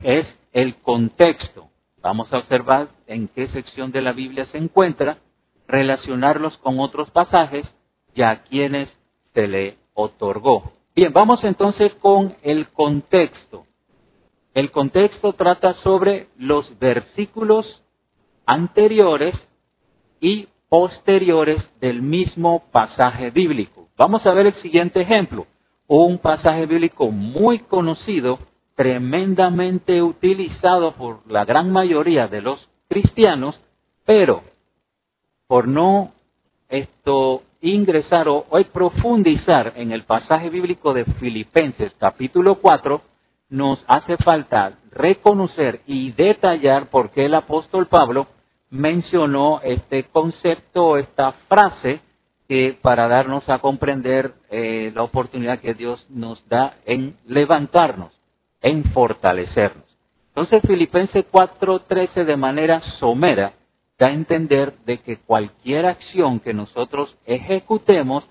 es 0.00 0.26
el 0.52 0.76
contexto. 0.82 1.70
Vamos 2.02 2.30
a 2.34 2.36
observar 2.36 2.88
en 3.06 3.28
qué 3.28 3.48
sección 3.48 3.92
de 3.92 4.02
la 4.02 4.12
Biblia 4.12 4.44
se 4.52 4.58
encuentra, 4.58 5.16
relacionarlos 5.68 6.58
con 6.58 6.80
otros 6.80 7.10
pasajes 7.12 7.64
y 8.14 8.22
a 8.22 8.42
quienes 8.42 8.88
se 9.32 9.46
le 9.46 9.76
otorgó. 9.94 10.72
Bien, 10.94 11.12
vamos 11.12 11.42
entonces 11.42 11.92
con 11.94 12.36
el 12.42 12.68
contexto. 12.68 13.64
El 14.54 14.70
contexto 14.70 15.32
trata 15.32 15.74
sobre 15.82 16.28
los 16.36 16.78
versículos 16.78 17.82
anteriores 18.46 19.34
y 20.20 20.46
posteriores 20.68 21.62
del 21.80 22.02
mismo 22.02 22.64
pasaje 22.70 23.30
bíblico. 23.30 23.88
Vamos 23.96 24.24
a 24.26 24.32
ver 24.32 24.46
el 24.46 24.54
siguiente 24.62 25.00
ejemplo. 25.00 25.46
Un 25.86 26.18
pasaje 26.18 26.66
bíblico 26.66 27.10
muy 27.10 27.58
conocido, 27.60 28.38
tremendamente 28.76 30.02
utilizado 30.02 30.92
por 30.92 31.30
la 31.30 31.44
gran 31.44 31.70
mayoría 31.70 32.28
de 32.28 32.42
los 32.42 32.68
cristianos, 32.88 33.60
pero 34.04 34.42
por 35.46 35.68
no 35.68 36.12
esto 36.68 37.42
ingresar 37.64 38.28
o, 38.28 38.46
profundizar 38.72 39.72
en 39.76 39.92
el 39.92 40.04
pasaje 40.04 40.50
bíblico 40.50 40.92
de 40.92 41.04
Filipenses 41.04 41.94
capítulo 41.98 42.56
4, 42.56 43.00
nos 43.48 43.82
hace 43.88 44.16
falta 44.18 44.78
reconocer 44.92 45.80
y 45.86 46.12
detallar 46.12 46.90
por 46.90 47.10
qué 47.10 47.24
el 47.24 47.34
apóstol 47.34 47.86
Pablo 47.86 48.26
mencionó 48.70 49.60
este 49.62 50.04
concepto, 50.04 50.98
esta 50.98 51.32
frase, 51.48 52.00
que 52.48 52.76
para 52.82 53.08
darnos 53.08 53.48
a 53.48 53.58
comprender 53.60 54.34
eh, 54.50 54.92
la 54.94 55.02
oportunidad 55.02 55.60
que 55.60 55.72
Dios 55.72 56.04
nos 56.10 56.46
da 56.48 56.74
en 56.84 57.16
levantarnos, 57.26 58.12
en 58.60 58.84
fortalecernos. 58.92 59.84
Entonces 60.28 60.60
Filipenses 60.66 61.24
4:13 61.30 62.24
de 62.24 62.36
manera 62.36 62.82
somera 62.98 63.52
da 63.98 64.08
a 64.08 64.12
entender 64.12 64.74
de 64.84 64.98
que 64.98 65.18
cualquier 65.18 65.86
acción 65.86 66.40
que 66.40 66.52
nosotros 66.52 67.16
ejecutemos, 67.26 68.24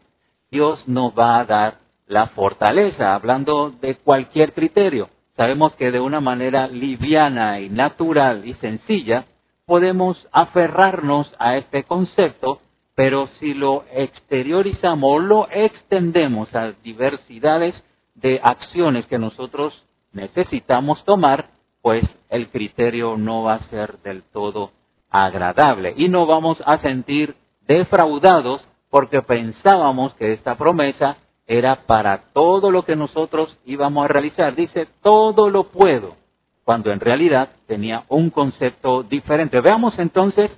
Dios 0.51 0.87
nos 0.87 1.13
va 1.17 1.39
a 1.39 1.45
dar 1.45 1.79
la 2.07 2.27
fortaleza, 2.27 3.15
hablando 3.15 3.71
de 3.71 3.95
cualquier 3.95 4.53
criterio. 4.53 5.09
Sabemos 5.35 5.73
que 5.75 5.91
de 5.91 5.99
una 5.99 6.19
manera 6.19 6.67
liviana 6.67 7.59
y 7.59 7.69
natural 7.69 8.45
y 8.45 8.53
sencilla 8.55 9.25
podemos 9.65 10.27
aferrarnos 10.31 11.33
a 11.39 11.57
este 11.57 11.83
concepto, 11.83 12.59
pero 12.95 13.27
si 13.39 13.53
lo 13.53 13.85
exteriorizamos, 13.91 15.23
lo 15.23 15.47
extendemos 15.49 16.53
a 16.53 16.73
diversidades 16.83 17.73
de 18.15 18.39
acciones 18.43 19.07
que 19.07 19.17
nosotros 19.17 19.73
necesitamos 20.11 21.03
tomar, 21.05 21.47
pues 21.81 22.03
el 22.29 22.49
criterio 22.49 23.17
no 23.17 23.43
va 23.43 23.55
a 23.55 23.69
ser 23.69 23.97
del 24.03 24.21
todo 24.23 24.71
agradable 25.13 25.93
y 25.95 26.09
no 26.09 26.25
vamos 26.25 26.57
a 26.65 26.79
sentir 26.79 27.35
defraudados 27.67 28.67
porque 28.89 29.21
pensábamos 29.21 30.13
que 30.15 30.33
esta 30.33 30.55
promesa 30.55 31.17
era 31.47 31.85
para 31.85 32.31
todo 32.33 32.71
lo 32.71 32.83
que 32.83 32.95
nosotros 32.95 33.57
íbamos 33.65 34.05
a 34.05 34.07
realizar. 34.07 34.55
Dice, 34.55 34.87
todo 35.01 35.49
lo 35.49 35.65
puedo, 35.65 36.15
cuando 36.63 36.91
en 36.91 36.99
realidad 36.99 37.49
tenía 37.67 38.03
un 38.09 38.31
concepto 38.31 39.03
diferente. 39.03 39.61
Veamos 39.61 39.97
entonces 39.99 40.51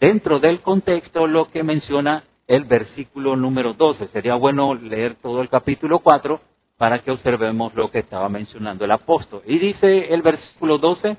dentro 0.00 0.40
del 0.40 0.60
contexto 0.60 1.26
lo 1.26 1.50
que 1.50 1.62
menciona 1.62 2.24
el 2.46 2.64
versículo 2.64 3.36
número 3.36 3.74
12. 3.74 4.08
Sería 4.08 4.36
bueno 4.36 4.74
leer 4.74 5.16
todo 5.16 5.42
el 5.42 5.50
capítulo 5.50 5.98
4 5.98 6.40
para 6.78 7.00
que 7.00 7.10
observemos 7.10 7.74
lo 7.74 7.90
que 7.90 7.98
estaba 7.98 8.28
mencionando 8.28 8.84
el 8.84 8.92
apóstol. 8.92 9.42
Y 9.44 9.58
dice 9.58 10.14
el 10.14 10.22
versículo 10.22 10.78
12, 10.78 11.16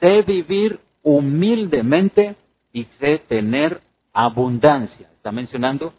sé 0.00 0.22
vivir 0.22 0.80
humildemente 1.02 2.36
y 2.72 2.84
tener 3.28 3.80
abundancia. 4.12 5.08
Está 5.12 5.32
mencionando 5.32 5.92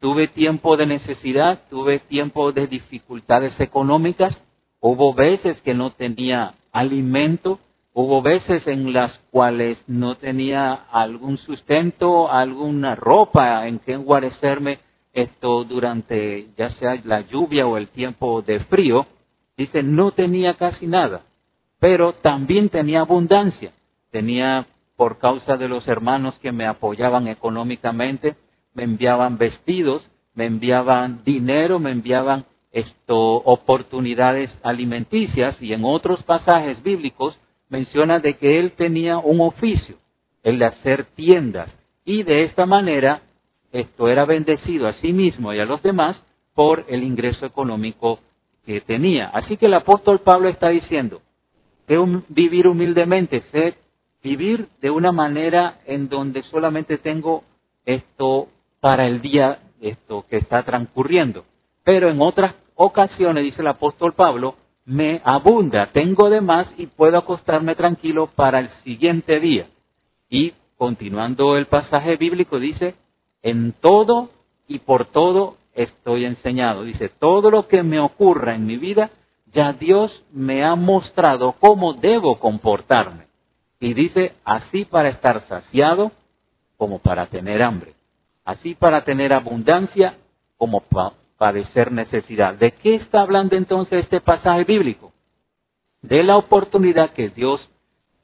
tuve 0.00 0.28
tiempo 0.28 0.76
de 0.76 0.86
necesidad, 0.86 1.62
tuve 1.70 1.98
tiempo 1.98 2.52
de 2.52 2.66
dificultades 2.66 3.58
económicas, 3.60 4.36
hubo 4.80 5.14
veces 5.14 5.60
que 5.62 5.74
no 5.74 5.90
tenía 5.90 6.54
alimento, 6.72 7.58
hubo 7.92 8.22
veces 8.22 8.66
en 8.66 8.92
las 8.92 9.18
cuales 9.30 9.78
no 9.86 10.16
tenía 10.16 10.74
algún 10.74 11.38
sustento, 11.38 12.30
alguna 12.30 12.94
ropa 12.94 13.66
en 13.66 13.78
que 13.78 13.96
guarecerme 13.96 14.78
esto 15.12 15.64
durante 15.64 16.48
ya 16.58 16.70
sea 16.72 17.00
la 17.04 17.22
lluvia 17.22 17.66
o 17.66 17.76
el 17.76 17.88
tiempo 17.88 18.42
de 18.42 18.60
frío. 18.60 19.06
Dice, 19.56 19.82
no 19.82 20.10
tenía 20.10 20.54
casi 20.54 20.86
nada, 20.86 21.22
pero 21.80 22.12
también 22.12 22.68
tenía 22.68 23.00
abundancia. 23.00 23.72
Tenía 24.16 24.66
por 24.96 25.18
causa 25.18 25.58
de 25.58 25.68
los 25.68 25.86
hermanos 25.86 26.38
que 26.38 26.50
me 26.50 26.66
apoyaban 26.66 27.28
económicamente, 27.28 28.34
me 28.72 28.84
enviaban 28.84 29.36
vestidos, 29.36 30.10
me 30.32 30.46
enviaban 30.46 31.22
dinero, 31.22 31.78
me 31.78 31.90
enviaban 31.90 32.46
esto, 32.72 33.14
oportunidades 33.14 34.50
alimenticias 34.62 35.60
y 35.60 35.74
en 35.74 35.84
otros 35.84 36.22
pasajes 36.22 36.82
bíblicos 36.82 37.38
menciona 37.68 38.18
de 38.18 38.38
que 38.38 38.58
él 38.58 38.72
tenía 38.72 39.18
un 39.18 39.42
oficio, 39.42 39.96
el 40.42 40.60
de 40.60 40.64
hacer 40.64 41.04
tiendas 41.14 41.70
y 42.06 42.22
de 42.22 42.44
esta 42.44 42.64
manera 42.64 43.20
esto 43.70 44.08
era 44.08 44.24
bendecido 44.24 44.88
a 44.88 44.94
sí 44.94 45.12
mismo 45.12 45.52
y 45.52 45.58
a 45.58 45.66
los 45.66 45.82
demás 45.82 46.16
por 46.54 46.86
el 46.88 47.02
ingreso 47.02 47.44
económico 47.44 48.20
que 48.64 48.80
tenía. 48.80 49.26
Así 49.28 49.58
que 49.58 49.66
el 49.66 49.74
apóstol 49.74 50.20
Pablo 50.20 50.48
está 50.48 50.70
diciendo 50.70 51.20
que 51.86 52.02
vivir 52.30 52.66
humildemente, 52.66 53.42
ser 53.52 53.76
vivir 54.22 54.68
de 54.80 54.90
una 54.90 55.12
manera 55.12 55.78
en 55.86 56.08
donde 56.08 56.42
solamente 56.44 56.98
tengo 56.98 57.44
esto 57.84 58.48
para 58.80 59.06
el 59.06 59.20
día 59.20 59.58
esto 59.80 60.24
que 60.28 60.38
está 60.38 60.62
transcurriendo. 60.62 61.44
Pero 61.84 62.10
en 62.10 62.20
otras 62.20 62.54
ocasiones, 62.74 63.44
dice 63.44 63.62
el 63.62 63.68
apóstol 63.68 64.14
Pablo, 64.14 64.56
me 64.84 65.20
abunda, 65.24 65.90
tengo 65.92 66.30
de 66.30 66.40
más 66.40 66.68
y 66.76 66.86
puedo 66.86 67.18
acostarme 67.18 67.74
tranquilo 67.74 68.28
para 68.34 68.60
el 68.60 68.70
siguiente 68.84 69.40
día. 69.40 69.66
Y 70.28 70.54
continuando 70.76 71.56
el 71.56 71.66
pasaje 71.66 72.16
bíblico 72.16 72.58
dice, 72.58 72.94
en 73.42 73.72
todo 73.72 74.30
y 74.68 74.78
por 74.80 75.06
todo 75.06 75.56
estoy 75.74 76.24
enseñado. 76.24 76.84
Dice, 76.84 77.08
todo 77.08 77.50
lo 77.50 77.68
que 77.68 77.82
me 77.82 78.00
ocurra 78.00 78.54
en 78.54 78.66
mi 78.66 78.76
vida, 78.76 79.10
ya 79.52 79.72
Dios 79.72 80.24
me 80.32 80.64
ha 80.64 80.74
mostrado 80.74 81.54
cómo 81.60 81.94
debo 81.94 82.38
comportarme. 82.38 83.25
Y 83.86 83.94
dice, 83.94 84.32
así 84.44 84.84
para 84.84 85.10
estar 85.10 85.46
saciado 85.46 86.10
como 86.76 86.98
para 86.98 87.26
tener 87.26 87.62
hambre, 87.62 87.94
así 88.44 88.74
para 88.74 89.04
tener 89.04 89.32
abundancia 89.32 90.16
como 90.58 90.80
para 90.80 91.12
padecer 91.38 91.92
necesidad. 91.92 92.54
¿De 92.54 92.72
qué 92.72 92.96
está 92.96 93.20
hablando 93.20 93.54
entonces 93.54 94.02
este 94.02 94.20
pasaje 94.20 94.64
bíblico? 94.64 95.12
De 96.02 96.24
la 96.24 96.36
oportunidad 96.36 97.10
que 97.10 97.28
Dios 97.28 97.60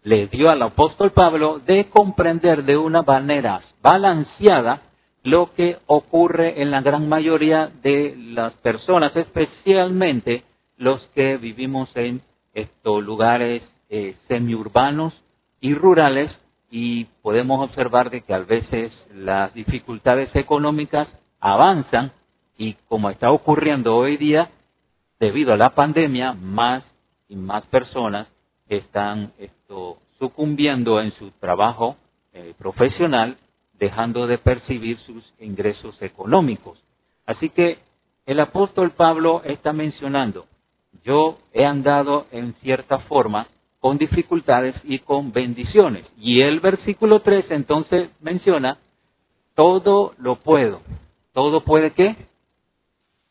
le 0.02 0.26
dio 0.26 0.50
al 0.50 0.62
apóstol 0.62 1.12
Pablo 1.12 1.60
de 1.60 1.88
comprender 1.90 2.64
de 2.64 2.76
una 2.76 3.02
manera 3.02 3.60
balanceada 3.80 4.82
lo 5.22 5.52
que 5.54 5.78
ocurre 5.86 6.60
en 6.60 6.72
la 6.72 6.80
gran 6.80 7.08
mayoría 7.08 7.70
de 7.84 8.16
las 8.16 8.52
personas, 8.54 9.14
especialmente 9.14 10.42
los 10.76 11.00
que 11.14 11.36
vivimos 11.36 11.88
en 11.96 12.20
estos 12.52 13.04
lugares 13.04 13.62
eh, 13.90 14.16
semiurbanos 14.26 15.21
y 15.62 15.74
rurales 15.74 16.30
y 16.70 17.04
podemos 17.22 17.64
observar 17.64 18.10
de 18.10 18.22
que 18.22 18.34
a 18.34 18.40
veces 18.40 18.92
las 19.14 19.54
dificultades 19.54 20.34
económicas 20.34 21.08
avanzan 21.40 22.12
y 22.58 22.74
como 22.88 23.08
está 23.08 23.30
ocurriendo 23.30 23.96
hoy 23.96 24.16
día, 24.16 24.50
debido 25.18 25.54
a 25.54 25.56
la 25.56 25.70
pandemia, 25.70 26.32
más 26.32 26.84
y 27.28 27.36
más 27.36 27.64
personas 27.66 28.28
están 28.68 29.32
esto, 29.38 29.98
sucumbiendo 30.18 31.00
en 31.00 31.12
su 31.12 31.30
trabajo 31.30 31.96
eh, 32.32 32.54
profesional, 32.58 33.36
dejando 33.78 34.26
de 34.26 34.38
percibir 34.38 34.98
sus 34.98 35.32
ingresos 35.38 36.00
económicos. 36.02 36.82
Así 37.24 37.50
que 37.50 37.78
el 38.26 38.40
apóstol 38.40 38.92
Pablo 38.92 39.42
está 39.44 39.72
mencionando, 39.72 40.46
yo 41.04 41.38
he 41.52 41.64
andado 41.64 42.26
en 42.32 42.54
cierta 42.54 42.98
forma 43.00 43.46
con 43.82 43.98
dificultades 43.98 44.76
y 44.84 45.00
con 45.00 45.32
bendiciones. 45.32 46.06
Y 46.16 46.40
el 46.40 46.60
versículo 46.60 47.20
3 47.20 47.46
entonces 47.50 48.10
menciona, 48.20 48.78
todo 49.56 50.14
lo 50.18 50.36
puedo. 50.36 50.82
¿Todo 51.32 51.64
puede 51.64 51.90
qué? 51.90 52.14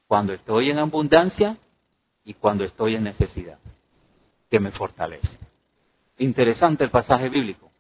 Cuando 0.07 0.33
estoy 0.33 0.69
en 0.69 0.79
abundancia 0.79 1.57
y 2.25 2.33
cuando 2.33 2.65
estoy 2.65 2.95
en 2.95 3.05
necesidad, 3.05 3.59
que 4.49 4.59
me 4.59 4.71
fortalece. 4.71 5.29
Interesante 6.17 6.83
el 6.83 6.89
pasaje 6.89 7.29
bíblico. 7.29 7.71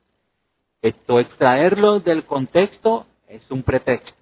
Esto, 0.81 1.19
extraerlo 1.19 1.99
del 1.99 2.23
contexto 2.23 3.05
es 3.27 3.51
un 3.51 3.63
pretexto. 3.63 4.13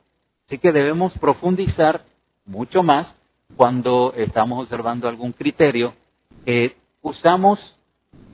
Así 0.47 0.57
que 0.57 0.71
debemos 0.71 1.13
profundizar 1.19 2.03
mucho 2.47 2.81
más 2.81 3.13
cuando 3.55 4.11
estamos 4.17 4.63
observando 4.63 5.07
algún 5.07 5.33
criterio 5.33 5.93
que 6.45 6.75
usamos 7.03 7.59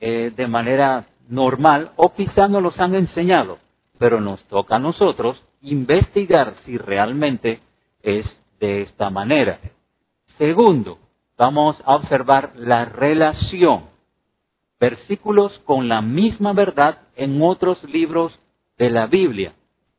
eh, 0.00 0.32
de 0.34 0.46
manera 0.46 1.06
normal 1.28 1.92
o 1.96 2.12
quizá 2.14 2.48
no 2.48 2.60
los 2.60 2.78
han 2.78 2.94
enseñado, 2.94 3.58
pero 3.98 4.20
nos 4.20 4.42
toca 4.44 4.76
a 4.76 4.80
nosotros 4.80 5.42
investigar 5.62 6.54
si 6.64 6.78
realmente 6.78 7.60
es 8.02 8.26
de 8.60 8.82
esta 8.82 9.10
manera. 9.10 9.58
Segundo, 10.38 10.98
vamos 11.36 11.76
a 11.84 11.96
observar 11.96 12.52
la 12.56 12.84
relación, 12.84 13.86
versículos 14.78 15.58
con 15.64 15.88
la 15.88 16.02
misma 16.02 16.52
verdad 16.52 16.98
en 17.16 17.40
otros 17.42 17.82
libros 17.84 18.38
de 18.78 18.90
la 18.90 19.06
Biblia. 19.06 19.54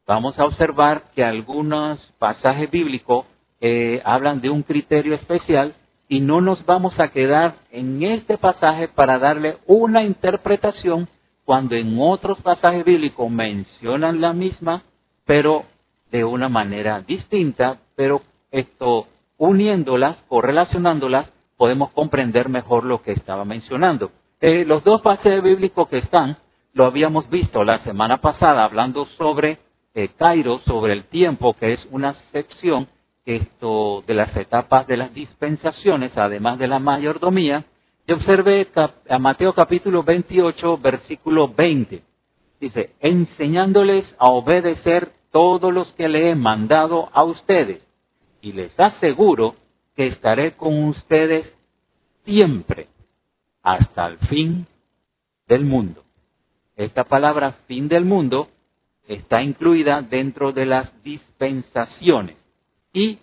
Vamos 0.05 0.37
a 0.39 0.45
observar 0.45 1.11
que 1.15 1.23
algunos 1.23 1.99
pasajes 2.19 2.69
bíblicos 2.71 3.25
eh, 3.59 4.01
hablan 4.05 4.39
de 4.39 4.49
un 4.49 4.63
criterio 4.63 5.15
especial 5.15 5.73
y 6.09 6.19
no 6.21 6.41
nos 6.41 6.65
vamos 6.65 6.99
a 6.99 7.09
quedar 7.09 7.55
en 7.71 8.01
este 8.03 8.37
pasaje 8.37 8.87
para 8.87 9.19
darle 9.19 9.57
una 9.65 10.03
interpretación 10.03 11.07
cuando 11.45 11.75
en 11.75 11.97
otros 11.99 12.41
pasajes 12.41 12.83
bíblicos 12.83 13.29
mencionan 13.29 14.21
la 14.21 14.33
misma, 14.33 14.83
pero 15.25 15.65
de 16.11 16.23
una 16.23 16.49
manera 16.49 17.01
distinta, 17.01 17.77
pero 17.95 18.21
esto 18.51 19.07
uniéndolas, 19.37 20.17
correlacionándolas, 20.27 21.31
podemos 21.57 21.91
comprender 21.91 22.49
mejor 22.49 22.83
lo 22.83 23.01
que 23.01 23.11
estaba 23.11 23.45
mencionando. 23.45 24.11
Eh, 24.39 24.65
los 24.65 24.83
dos 24.83 25.01
pasajes 25.01 25.41
bíblicos 25.41 25.87
que 25.89 25.99
están, 25.99 26.37
lo 26.73 26.85
habíamos 26.85 27.29
visto 27.29 27.63
la 27.63 27.79
semana 27.83 28.17
pasada 28.21 28.63
hablando 28.63 29.05
sobre 29.17 29.57
eh, 29.95 30.09
Cairo, 30.17 30.59
sobre 30.59 30.93
el 30.93 31.05
tiempo, 31.05 31.53
que 31.53 31.73
es 31.73 31.87
una 31.91 32.13
sección 32.31 32.87
esto 33.27 34.03
de 34.07 34.13
las 34.13 34.35
etapas 34.37 34.87
de 34.87 34.95
las 34.95 35.13
dispensaciones, 35.13 36.17
además 36.17 36.57
de 36.59 36.67
la 36.67 36.79
mayordomía, 36.79 37.65
y 38.07 38.13
observe 38.13 38.67
a 39.09 39.19
Mateo 39.19 39.53
capítulo 39.53 40.01
28, 40.01 40.77
versículo 40.77 41.49
20. 41.49 42.01
Dice, 42.61 42.91
enseñándoles 43.01 44.05
a 44.17 44.27
obedecer 44.27 45.11
todos 45.31 45.73
los 45.73 45.91
que 45.93 46.07
le 46.07 46.29
he 46.29 46.35
mandado 46.35 47.09
a 47.11 47.23
ustedes, 47.25 47.85
y 48.41 48.53
les 48.53 48.71
aseguro 48.79 49.55
que 49.97 50.07
estaré 50.07 50.53
con 50.53 50.85
ustedes 50.85 51.53
siempre, 52.23 52.87
hasta 53.61 54.07
el 54.07 54.19
fin 54.19 54.67
del 55.49 55.65
mundo. 55.65 56.03
Esta 56.77 57.03
palabra 57.03 57.57
fin 57.67 57.89
del 57.89 58.05
mundo 58.05 58.47
está 59.05 59.41
incluida 59.41 60.01
dentro 60.01 60.53
de 60.53 60.65
las 60.65 61.03
dispensaciones. 61.03 62.46
Y 62.97 63.19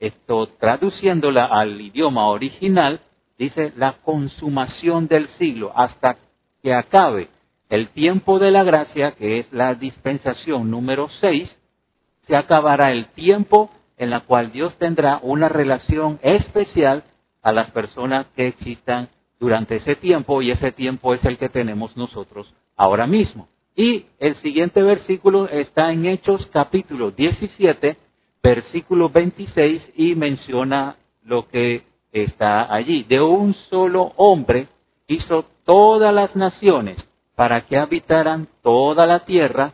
esto 0.00 0.48
traduciéndola 0.58 1.44
al 1.44 1.80
idioma 1.80 2.26
original, 2.30 2.98
dice 3.38 3.72
la 3.76 3.92
consumación 3.92 5.06
del 5.06 5.28
siglo, 5.38 5.70
hasta 5.76 6.16
que 6.60 6.74
acabe 6.74 7.28
el 7.68 7.90
tiempo 7.90 8.40
de 8.40 8.50
la 8.50 8.64
gracia, 8.64 9.12
que 9.12 9.38
es 9.38 9.52
la 9.52 9.76
dispensación 9.76 10.68
número 10.68 11.08
6, 11.20 11.48
se 12.26 12.36
acabará 12.36 12.90
el 12.90 13.06
tiempo 13.12 13.70
en 13.98 14.10
la 14.10 14.18
cual 14.20 14.50
Dios 14.50 14.76
tendrá 14.78 15.20
una 15.22 15.48
relación 15.48 16.18
especial 16.20 17.04
a 17.40 17.52
las 17.52 17.70
personas 17.70 18.26
que 18.34 18.48
existan 18.48 19.10
durante 19.38 19.76
ese 19.76 19.94
tiempo 19.94 20.42
y 20.42 20.50
ese 20.50 20.72
tiempo 20.72 21.14
es 21.14 21.24
el 21.24 21.38
que 21.38 21.48
tenemos 21.48 21.96
nosotros 21.96 22.52
ahora 22.76 23.06
mismo. 23.06 23.46
Y 23.76 24.06
el 24.18 24.34
siguiente 24.42 24.82
versículo 24.82 25.48
está 25.48 25.92
en 25.92 26.06
Hechos 26.06 26.44
capítulo 26.52 27.12
17, 27.12 27.96
versículo 28.44 29.08
26 29.08 29.82
y 29.96 30.14
menciona 30.14 30.96
lo 31.22 31.48
que 31.48 31.82
está 32.12 32.72
allí. 32.72 33.02
De 33.04 33.20
un 33.20 33.54
solo 33.70 34.12
hombre 34.16 34.68
hizo 35.08 35.46
todas 35.64 36.14
las 36.14 36.36
naciones 36.36 36.98
para 37.34 37.66
que 37.66 37.78
habitaran 37.78 38.46
toda 38.62 39.06
la 39.06 39.24
tierra 39.24 39.72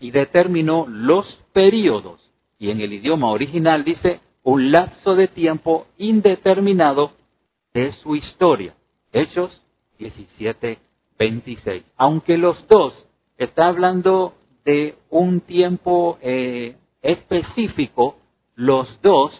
y 0.00 0.10
determinó 0.10 0.86
los 0.88 1.26
periodos. 1.52 2.20
Y 2.58 2.70
en 2.70 2.80
el 2.80 2.92
idioma 2.92 3.30
original 3.30 3.84
dice 3.84 4.20
un 4.42 4.72
lapso 4.72 5.14
de 5.14 5.28
tiempo 5.28 5.86
indeterminado 5.96 7.12
de 7.72 7.92
su 8.02 8.16
historia. 8.16 8.74
Hechos 9.12 9.62
17, 9.98 10.78
26. 11.18 11.84
Aunque 11.96 12.36
los 12.36 12.66
dos 12.66 12.94
está 13.38 13.68
hablando 13.68 14.34
de 14.64 14.96
un 15.08 15.40
tiempo 15.40 16.18
eh, 16.20 16.74
específico, 17.06 18.16
los 18.54 19.00
dos 19.02 19.32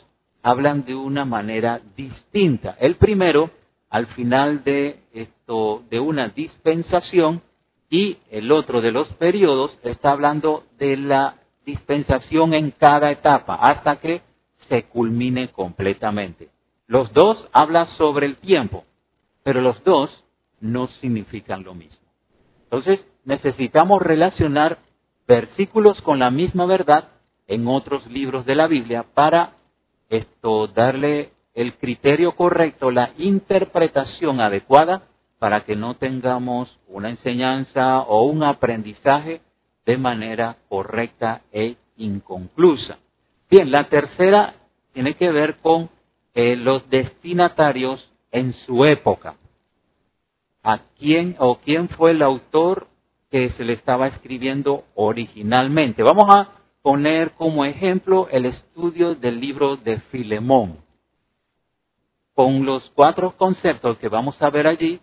hablan 0.42 0.84
de 0.84 0.94
una 0.94 1.24
manera 1.24 1.80
distinta. 1.96 2.76
El 2.78 2.96
primero, 2.96 3.50
al 3.90 4.06
final 4.08 4.62
de 4.64 5.00
esto, 5.12 5.82
de 5.90 6.00
una 6.00 6.28
dispensación, 6.28 7.42
y 7.88 8.18
el 8.30 8.50
otro 8.50 8.80
de 8.80 8.92
los 8.92 9.08
periodos 9.14 9.76
está 9.82 10.10
hablando 10.10 10.64
de 10.78 10.96
la 10.96 11.36
dispensación 11.64 12.54
en 12.54 12.70
cada 12.72 13.10
etapa 13.10 13.54
hasta 13.56 13.96
que 13.96 14.22
se 14.68 14.84
culmine 14.84 15.48
completamente. 15.48 16.48
Los 16.86 17.12
dos 17.12 17.48
hablan 17.52 17.88
sobre 17.96 18.26
el 18.26 18.36
tiempo, 18.36 18.84
pero 19.42 19.60
los 19.60 19.82
dos 19.84 20.10
no 20.60 20.88
significan 21.00 21.62
lo 21.62 21.74
mismo. 21.74 22.06
Entonces 22.64 23.04
necesitamos 23.24 24.02
relacionar 24.02 24.78
versículos 25.26 26.00
con 26.02 26.18
la 26.18 26.30
misma 26.30 26.66
verdad 26.66 27.08
en 27.46 27.66
otros 27.68 28.06
libros 28.06 28.44
de 28.46 28.54
la 28.54 28.66
Biblia 28.66 29.04
para 29.14 29.52
esto 30.08 30.66
darle 30.68 31.30
el 31.54 31.74
criterio 31.74 32.32
correcto, 32.32 32.90
la 32.90 33.10
interpretación 33.18 34.40
adecuada 34.40 35.02
para 35.38 35.64
que 35.64 35.76
no 35.76 35.94
tengamos 35.94 36.78
una 36.88 37.10
enseñanza 37.10 38.00
o 38.02 38.24
un 38.24 38.42
aprendizaje 38.42 39.40
de 39.84 39.96
manera 39.96 40.56
correcta 40.68 41.42
e 41.52 41.76
inconclusa. 41.96 42.98
Bien, 43.50 43.70
la 43.70 43.88
tercera 43.88 44.54
tiene 44.92 45.14
que 45.14 45.30
ver 45.30 45.56
con 45.58 45.88
eh, 46.34 46.56
los 46.56 46.88
destinatarios 46.90 48.10
en 48.32 48.52
su 48.66 48.84
época. 48.84 49.36
¿A 50.62 50.80
quién 50.98 51.36
o 51.38 51.58
quién 51.58 51.88
fue 51.90 52.10
el 52.10 52.22
autor 52.22 52.88
que 53.30 53.50
se 53.50 53.64
le 53.64 53.74
estaba 53.74 54.08
escribiendo 54.08 54.84
originalmente? 54.94 56.02
Vamos 56.02 56.26
a 56.34 56.48
poner 56.86 57.32
como 57.32 57.64
ejemplo 57.64 58.28
el 58.30 58.46
estudio 58.46 59.16
del 59.16 59.40
libro 59.40 59.76
de 59.76 59.98
Filemón. 60.12 60.76
con 62.32 62.64
los 62.64 62.88
cuatro 62.94 63.32
conceptos 63.36 63.98
que 63.98 64.08
vamos 64.08 64.40
a 64.40 64.50
ver 64.50 64.68
allí, 64.68 65.00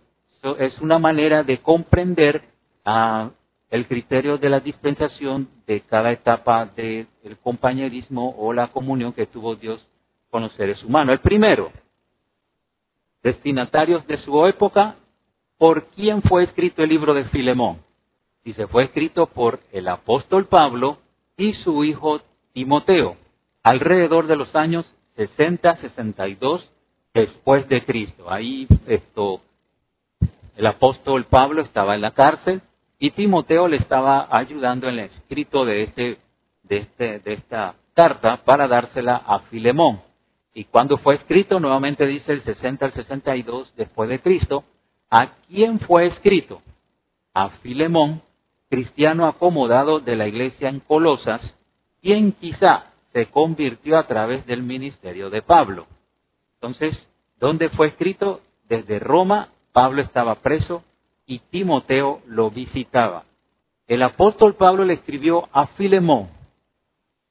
es 0.60 0.80
una 0.80 0.98
manera 0.98 1.44
de 1.44 1.58
comprender 1.58 2.42
ah, 2.86 3.32
el 3.70 3.86
criterio 3.86 4.38
de 4.38 4.50
la 4.50 4.62
dispensación 4.62 5.50
de 5.68 5.82
cada 5.82 6.14
etapa 6.14 6.68
del 6.68 7.06
compañerismo 7.44 8.34
o 8.38 8.54
la 8.54 8.68
comunión 8.68 9.12
que 9.12 9.26
tuvo 9.26 9.58
Dios 9.58 9.86
con 10.30 10.44
los 10.44 10.54
seres 10.54 10.82
humanos. 10.86 11.12
El 11.12 11.20
primero, 11.20 11.70
destinatarios 13.22 14.08
de 14.08 14.20
su 14.20 14.46
época, 14.46 14.96
¿por 15.58 15.88
quién 15.88 16.22
fue 16.22 16.46
escrito 16.46 16.82
el 16.82 16.88
libro 16.88 17.14
de 17.14 17.26
Filemón? 17.26 17.80
Y 18.46 18.54
se 18.54 18.68
fue 18.68 18.86
escrito 18.86 19.26
por 19.26 19.60
el 19.74 19.90
apóstol 19.90 20.46
Pablo 20.46 21.03
y 21.38 21.54
su 21.56 21.84
hijo 21.84 22.22
Timoteo, 22.54 23.18
alrededor 23.64 24.28
de 24.28 24.36
los 24.36 24.56
años 24.56 24.86
60-62 25.18 26.62
después 27.14 27.68
de 27.70 27.84
Cristo. 27.86 28.32
Ahí 28.32 28.68
esto, 28.88 29.42
el 30.56 30.66
apóstol 30.66 31.26
Pablo 31.26 31.62
estaba 31.62 31.96
en 31.96 32.02
la 32.02 32.12
cárcel 32.12 32.62
y 33.00 33.12
Timoteo 33.12 33.68
le 33.68 33.78
estaba 33.78 34.28
ayudando 34.32 34.88
en 34.88 35.00
el 35.00 35.06
escrito 35.06 35.66
de, 35.66 35.84
este, 35.84 36.18
de, 36.64 36.78
este, 36.78 37.20
de 37.20 37.34
esta 37.34 37.76
carta 37.94 38.38
para 38.44 38.68
dársela 38.68 39.16
a 39.16 39.40
Filemón. 39.50 40.02
Y 40.54 40.66
cuando 40.66 40.98
fue 40.98 41.16
escrito, 41.16 41.60
nuevamente 41.60 42.06
dice 42.06 42.32
el 42.32 42.44
60 42.44 42.86
al 42.86 42.94
62 42.94 43.74
después 43.76 44.10
de 44.10 44.20
Cristo, 44.20 44.64
¿a 45.10 45.32
quién 45.48 45.80
fue 45.80 46.08
escrito? 46.08 46.62
A 47.34 47.50
Filemón, 47.62 48.22
cristiano 48.74 49.28
acomodado 49.28 50.00
de 50.00 50.16
la 50.16 50.28
iglesia 50.28 50.68
en 50.68 50.80
Colosas, 50.80 51.42
quien 52.02 52.32
quizá 52.32 52.86
se 53.12 53.28
convirtió 53.28 54.00
a 54.00 54.08
través 54.08 54.48
del 54.48 54.64
ministerio 54.64 55.30
de 55.30 55.44
Pablo. 55.44 55.86
Entonces, 56.56 56.98
¿dónde 57.40 57.70
fue 57.70 57.90
escrito? 57.90 58.42
Desde 58.68 58.98
Roma, 58.98 59.50
Pablo 59.74 60.02
estaba 60.02 60.34
preso 60.42 60.84
y 61.28 61.38
Timoteo 61.52 62.22
lo 62.26 62.50
visitaba. 62.50 63.26
El 63.86 64.02
apóstol 64.02 64.56
Pablo 64.56 64.86
le 64.86 64.96
escribió 64.96 65.48
a 65.52 65.68
Filemón. 65.68 66.30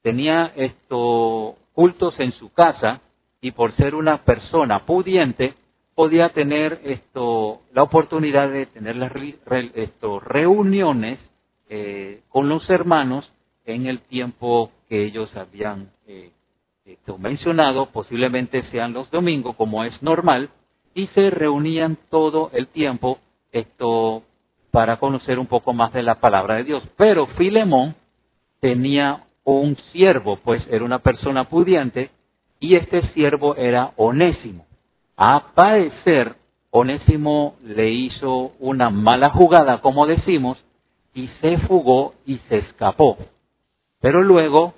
Tenía 0.01 0.53
estos 0.55 1.57
cultos 1.73 2.15
en 2.21 2.31
su 2.35 2.53
casa 2.53 3.01
y 3.41 3.51
por 3.51 3.73
ser 3.73 3.97
una 3.97 4.19
persona 4.19 4.87
pudiente 4.87 5.55
podía 5.97 6.29
tener 6.29 6.83
esto 6.85 7.63
la 7.73 7.83
oportunidad 7.83 8.49
de 8.49 8.67
tener 8.67 8.95
las 8.95 9.11
reuniones 10.25 11.32
eh, 11.75 12.21
con 12.29 12.51
los 12.51 12.69
hermanos 12.69 13.27
en 13.65 13.87
el 13.87 14.01
tiempo 14.01 14.71
que 14.91 15.07
ellos 15.07 15.35
habían 15.35 15.89
eh, 16.07 16.31
mencionado, 17.19 17.87
posiblemente 17.87 18.63
sean 18.65 18.93
los 18.93 19.11
domingos 19.11 19.57
como 19.57 19.83
es 19.83 20.03
normal, 20.03 20.51
y 20.93 21.07
se 21.15 21.31
reunían 21.31 21.97
todo 22.11 22.51
el 22.53 22.67
tiempo 22.67 23.21
esto 23.53 24.23
para 24.71 24.99
conocer 24.99 25.39
un 25.39 25.47
poco 25.47 25.73
más 25.73 25.95
de 25.95 26.03
la 26.03 26.17
palabra 26.17 26.57
de 26.57 26.65
Dios. 26.65 26.83
Pero 26.99 27.27
Filemón 27.39 27.95
tenía 28.61 29.25
un 29.43 29.75
siervo, 29.93 30.41
pues 30.45 30.63
era 30.71 30.85
una 30.85 30.99
persona 30.99 31.45
pudiente, 31.45 32.11
y 32.61 32.77
este 32.77 33.01
siervo 33.15 33.57
era 33.57 33.93
Onésimo. 33.97 34.67
A 35.17 35.55
parecer, 35.55 36.35
Onésimo 36.71 37.57
le 37.65 37.89
hizo 37.89 38.53
una 38.59 38.91
mala 38.91 39.31
jugada, 39.31 39.81
como 39.81 40.07
decimos, 40.07 40.63
y 41.15 41.29
se 41.41 41.59
fugó 41.59 42.15
y 42.25 42.39
se 42.49 42.59
escapó. 42.59 43.19
Pero 44.01 44.23
luego 44.23 44.75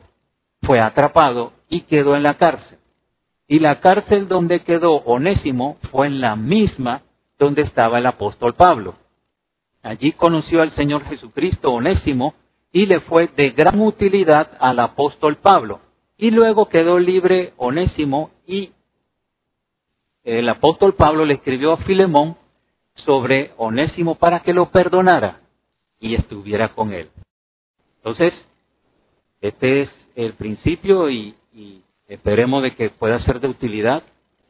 fue 0.62 0.80
atrapado 0.80 1.52
y 1.68 1.82
quedó 1.82 2.16
en 2.16 2.22
la 2.22 2.34
cárcel. 2.34 2.78
Y 3.46 3.58
la 3.58 3.80
cárcel 3.80 4.28
donde 4.28 4.60
quedó 4.60 4.96
Onésimo 5.04 5.76
fue 5.90 6.06
en 6.06 6.20
la 6.20 6.36
misma 6.36 7.02
donde 7.38 7.62
estaba 7.62 7.98
el 7.98 8.06
apóstol 8.06 8.54
Pablo. 8.54 8.94
Allí 9.82 10.12
conoció 10.12 10.62
al 10.62 10.74
Señor 10.74 11.04
Jesucristo 11.04 11.72
Onésimo 11.72 12.34
y 12.72 12.86
le 12.86 13.00
fue 13.00 13.28
de 13.36 13.50
gran 13.50 13.80
utilidad 13.80 14.50
al 14.58 14.80
apóstol 14.80 15.36
Pablo. 15.36 15.80
Y 16.16 16.30
luego 16.30 16.68
quedó 16.68 16.98
libre 16.98 17.52
Onésimo 17.56 18.30
y 18.46 18.72
el 20.22 20.48
apóstol 20.48 20.94
Pablo 20.94 21.26
le 21.26 21.34
escribió 21.34 21.72
a 21.72 21.76
Filemón 21.78 22.36
sobre 22.94 23.52
Onésimo 23.58 24.14
para 24.14 24.40
que 24.40 24.54
lo 24.54 24.70
perdonara 24.70 25.43
y 26.04 26.14
estuviera 26.14 26.68
con 26.68 26.92
él. 26.92 27.08
Entonces, 27.96 28.34
este 29.40 29.82
es 29.82 29.90
el 30.14 30.34
principio 30.34 31.10
y, 31.10 31.34
esperemos 32.06 32.62
de 32.62 32.74
que 32.74 32.90
pueda 32.90 33.18
ser 33.20 33.40
de 33.40 33.48
utilidad 33.48 34.02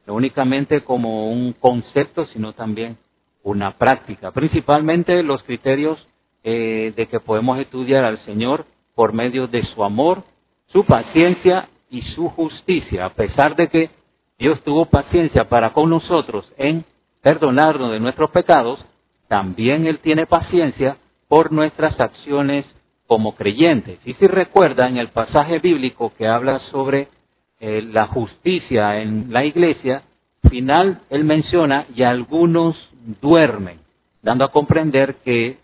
no 0.07 0.15
únicamente 0.15 0.83
como 0.83 1.31
un 1.31 1.53
concepto, 1.53 2.27
sino 2.27 2.53
también 2.53 2.99
una 3.45 3.79
práctica. 3.79 4.33
Principalmente 4.33 5.23
los 5.23 5.43
criterios 5.45 6.05
eh, 6.43 6.93
de 6.97 7.07
que 7.07 7.21
podemos 7.21 7.59
estudiar 7.59 8.05
al 8.05 8.19
Señor 8.25 8.67
por 8.97 9.13
medio 9.13 9.47
de 9.47 9.63
su 9.63 9.85
amor, 9.85 10.25
su 10.67 10.85
paciencia 10.85 11.69
y 11.89 12.03
su 12.03 12.29
justicia, 12.31 13.07
a 13.07 13.11
pesar 13.11 13.55
de 13.55 13.69
que 13.69 13.91
Dios 14.39 14.61
tuvo 14.65 14.87
paciencia 14.87 15.45
para 15.45 15.73
con 15.73 15.89
nosotros 15.89 16.53
en 16.59 16.85
perdonarnos 17.23 17.93
de 17.93 18.01
nuestros 18.01 18.31
pecados, 18.31 18.85
también 19.29 19.87
Él 19.87 20.01
tiene 20.01 20.27
paciencia 20.27 20.99
por 21.29 21.53
nuestras 21.53 21.99
acciones 22.01 22.67
como 23.07 23.35
creyentes. 23.35 23.99
Y 24.05 24.15
si 24.15 24.27
recuerdan 24.27 24.97
el 24.97 25.09
pasaje 25.09 25.59
bíblico 25.59 26.13
que 26.17 26.27
habla 26.27 26.61
sobre 26.71 27.09
eh, 27.61 27.83
la 27.83 28.07
justicia 28.07 29.01
en 29.01 29.33
la 29.33 29.45
iglesia, 29.45 30.03
final 30.49 31.01
él 31.11 31.25
menciona, 31.25 31.87
y 31.95 32.03
algunos 32.03 32.77
duermen, 33.21 33.79
dando 34.23 34.45
a 34.45 34.53
comprender 34.53 35.17
que 35.25 35.59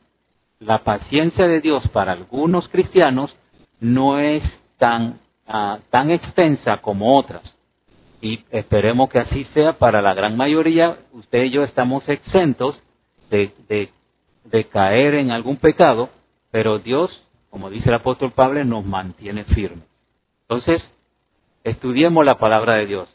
la 0.58 0.78
paciencia 0.84 1.46
de 1.46 1.60
Dios 1.60 1.82
para 1.88 2.12
algunos 2.12 2.68
cristianos 2.68 3.34
no 3.80 4.18
es 4.18 4.42
tan, 4.78 5.18
ah, 5.46 5.78
tan 5.90 6.10
extensa 6.10 6.78
como 6.78 7.16
otras. 7.16 7.42
Y 8.20 8.40
esperemos 8.50 9.08
que 9.08 9.20
así 9.20 9.44
sea 9.54 9.74
para 9.74 10.02
la 10.02 10.12
gran 10.12 10.36
mayoría. 10.36 10.98
Usted 11.12 11.44
y 11.44 11.50
yo 11.50 11.64
estamos 11.64 12.06
exentos 12.08 12.78
de, 13.30 13.50
de, 13.68 13.88
de 14.44 14.64
caer 14.68 15.14
en 15.14 15.30
algún 15.30 15.56
pecado, 15.56 16.08
pero 16.50 16.78
Dios, 16.78 17.10
como 17.50 17.70
dice 17.70 17.88
el 17.88 17.96
apóstol 17.96 18.32
Pablo, 18.32 18.64
nos 18.64 18.84
mantiene 18.84 19.44
firmes. 19.44 19.84
Entonces, 20.42 20.82
estudiemos 21.64 22.24
la 22.24 22.34
palabra 22.34 22.76
de 22.76 22.86
Dios, 22.86 23.08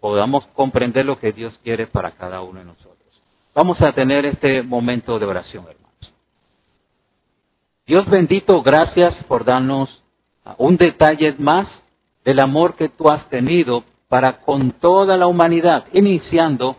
podamos 0.00 0.46
comprender 0.48 1.04
lo 1.04 1.18
que 1.18 1.32
Dios 1.32 1.58
quiere 1.62 1.86
para 1.86 2.12
cada 2.12 2.42
uno 2.42 2.60
de 2.60 2.66
nosotros. 2.66 2.92
Vamos 3.54 3.80
a 3.82 3.92
tener 3.92 4.24
este 4.24 4.62
momento 4.62 5.18
de 5.18 5.26
oración, 5.26 5.64
hermanos. 5.68 6.14
Dios 7.86 8.08
bendito, 8.08 8.62
gracias 8.62 9.14
por 9.24 9.44
darnos 9.44 10.02
un 10.58 10.76
detalle 10.76 11.34
más 11.38 11.68
del 12.24 12.40
amor 12.40 12.76
que 12.76 12.88
tú 12.88 13.08
has 13.10 13.28
tenido 13.28 13.84
para 14.08 14.40
con 14.40 14.72
toda 14.72 15.16
la 15.16 15.26
humanidad, 15.26 15.86
iniciando 15.92 16.76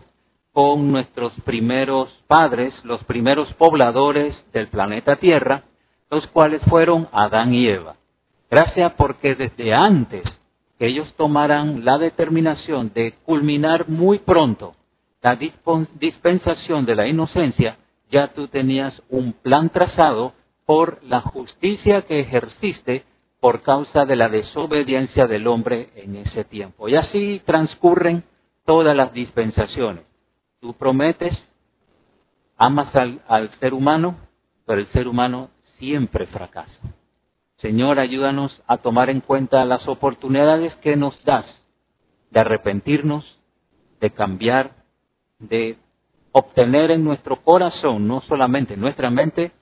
con 0.54 0.92
nuestros 0.92 1.32
primeros 1.44 2.08
padres, 2.28 2.72
los 2.84 3.02
primeros 3.04 3.52
pobladores 3.54 4.34
del 4.52 4.68
planeta 4.68 5.16
Tierra, 5.16 5.64
los 6.10 6.26
cuales 6.28 6.62
fueron 6.68 7.08
Adán 7.12 7.52
y 7.52 7.66
Eva. 7.66 7.96
Gracias 8.48 8.92
porque 8.92 9.34
desde 9.34 9.74
antes 9.74 10.22
que 10.78 10.86
ellos 10.86 11.12
tomaran 11.16 11.84
la 11.84 11.98
determinación 11.98 12.92
de 12.94 13.14
culminar 13.24 13.88
muy 13.88 14.20
pronto 14.20 14.76
la 15.22 15.36
dispensación 15.98 16.86
de 16.86 16.94
la 16.94 17.08
inocencia, 17.08 17.78
ya 18.10 18.28
tú 18.28 18.46
tenías 18.46 19.02
un 19.08 19.32
plan 19.32 19.70
trazado 19.70 20.34
por 20.66 21.02
la 21.02 21.20
justicia 21.20 22.02
que 22.02 22.20
ejerciste 22.20 23.04
por 23.40 23.62
causa 23.62 24.04
de 24.04 24.14
la 24.14 24.28
desobediencia 24.28 25.26
del 25.26 25.48
hombre 25.48 25.88
en 25.96 26.16
ese 26.16 26.44
tiempo. 26.44 26.88
Y 26.88 26.94
así 26.94 27.42
transcurren 27.44 28.22
todas 28.64 28.94
las 28.94 29.12
dispensaciones. 29.12 30.04
Tú 30.64 30.72
prometes, 30.72 31.36
amas 32.56 32.88
al, 32.96 33.20
al 33.28 33.50
ser 33.60 33.74
humano, 33.74 34.16
pero 34.64 34.80
el 34.80 34.86
ser 34.92 35.08
humano 35.08 35.50
siempre 35.76 36.26
fracasa. 36.28 36.80
Señor, 37.58 37.98
ayúdanos 37.98 38.62
a 38.66 38.78
tomar 38.78 39.10
en 39.10 39.20
cuenta 39.20 39.62
las 39.66 39.86
oportunidades 39.86 40.74
que 40.76 40.96
nos 40.96 41.22
das 41.22 41.44
de 42.30 42.40
arrepentirnos, 42.40 43.38
de 44.00 44.08
cambiar, 44.12 44.70
de 45.38 45.76
obtener 46.32 46.92
en 46.92 47.04
nuestro 47.04 47.42
corazón, 47.42 48.08
no 48.08 48.22
solamente 48.22 48.72
en 48.72 48.80
nuestra 48.80 49.10
mente, 49.10 49.52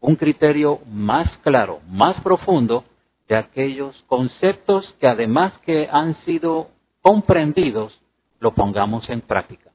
un 0.00 0.16
criterio 0.16 0.80
más 0.86 1.28
claro, 1.42 1.80
más 1.86 2.18
profundo 2.22 2.82
de 3.28 3.36
aquellos 3.36 3.94
conceptos 4.06 4.90
que 5.00 5.06
además 5.06 5.52
que 5.66 5.86
han 5.92 6.14
sido 6.24 6.68
comprendidos, 7.02 8.00
lo 8.40 8.54
pongamos 8.54 9.06
en 9.10 9.20
práctica. 9.20 9.65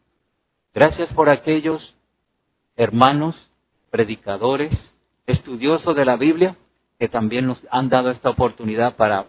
Gracias 0.73 1.11
por 1.13 1.29
aquellos 1.29 1.95
hermanos, 2.77 3.35
predicadores, 3.89 4.71
estudiosos 5.27 5.95
de 5.97 6.05
la 6.05 6.15
Biblia, 6.15 6.55
que 6.97 7.09
también 7.09 7.45
nos 7.45 7.59
han 7.71 7.89
dado 7.89 8.09
esta 8.09 8.29
oportunidad 8.29 8.95
para, 8.95 9.25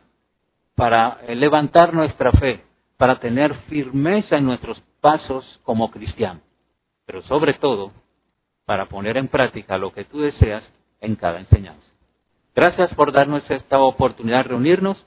para 0.76 1.20
levantar 1.34 1.94
nuestra 1.94 2.30
fe, 2.32 2.62
para 2.96 3.18
tener 3.18 3.54
firmeza 3.68 4.36
en 4.36 4.44
nuestros 4.44 4.80
pasos 5.00 5.60
como 5.64 5.90
cristiano, 5.90 6.40
pero 7.06 7.22
sobre 7.22 7.54
todo 7.54 7.90
para 8.64 8.86
poner 8.86 9.16
en 9.16 9.26
práctica 9.26 9.78
lo 9.78 9.92
que 9.92 10.04
tú 10.04 10.20
deseas 10.20 10.62
en 11.00 11.16
cada 11.16 11.40
enseñanza. 11.40 11.82
Gracias 12.54 12.94
por 12.94 13.10
darnos 13.10 13.42
esta 13.50 13.80
oportunidad 13.80 14.44
de 14.44 14.50
reunirnos 14.50 15.04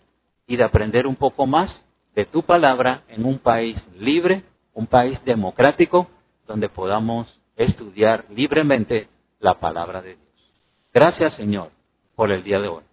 y 0.47 0.57
de 0.57 0.63
aprender 0.65 1.07
un 1.07 1.15
poco 1.15 1.47
más 1.47 1.71
de 2.13 2.25
tu 2.25 2.43
palabra 2.43 3.03
en 3.07 3.25
un 3.25 3.39
país 3.39 3.77
libre, 3.97 4.43
un 4.73 4.87
país 4.87 5.17
democrático, 5.23 6.09
donde 6.47 6.69
podamos 6.69 7.39
estudiar 7.55 8.25
libremente 8.29 9.07
la 9.39 9.59
palabra 9.59 10.01
de 10.01 10.15
Dios. 10.15 10.51
Gracias, 10.93 11.35
Señor, 11.35 11.71
por 12.15 12.31
el 12.31 12.43
día 12.43 12.59
de 12.59 12.67
hoy. 12.67 12.83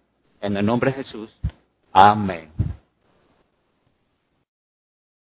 En 0.41 0.57
el 0.57 0.65
nombre 0.65 0.91
de 0.91 1.03
Jesús. 1.03 1.35
Amén. 1.91 2.51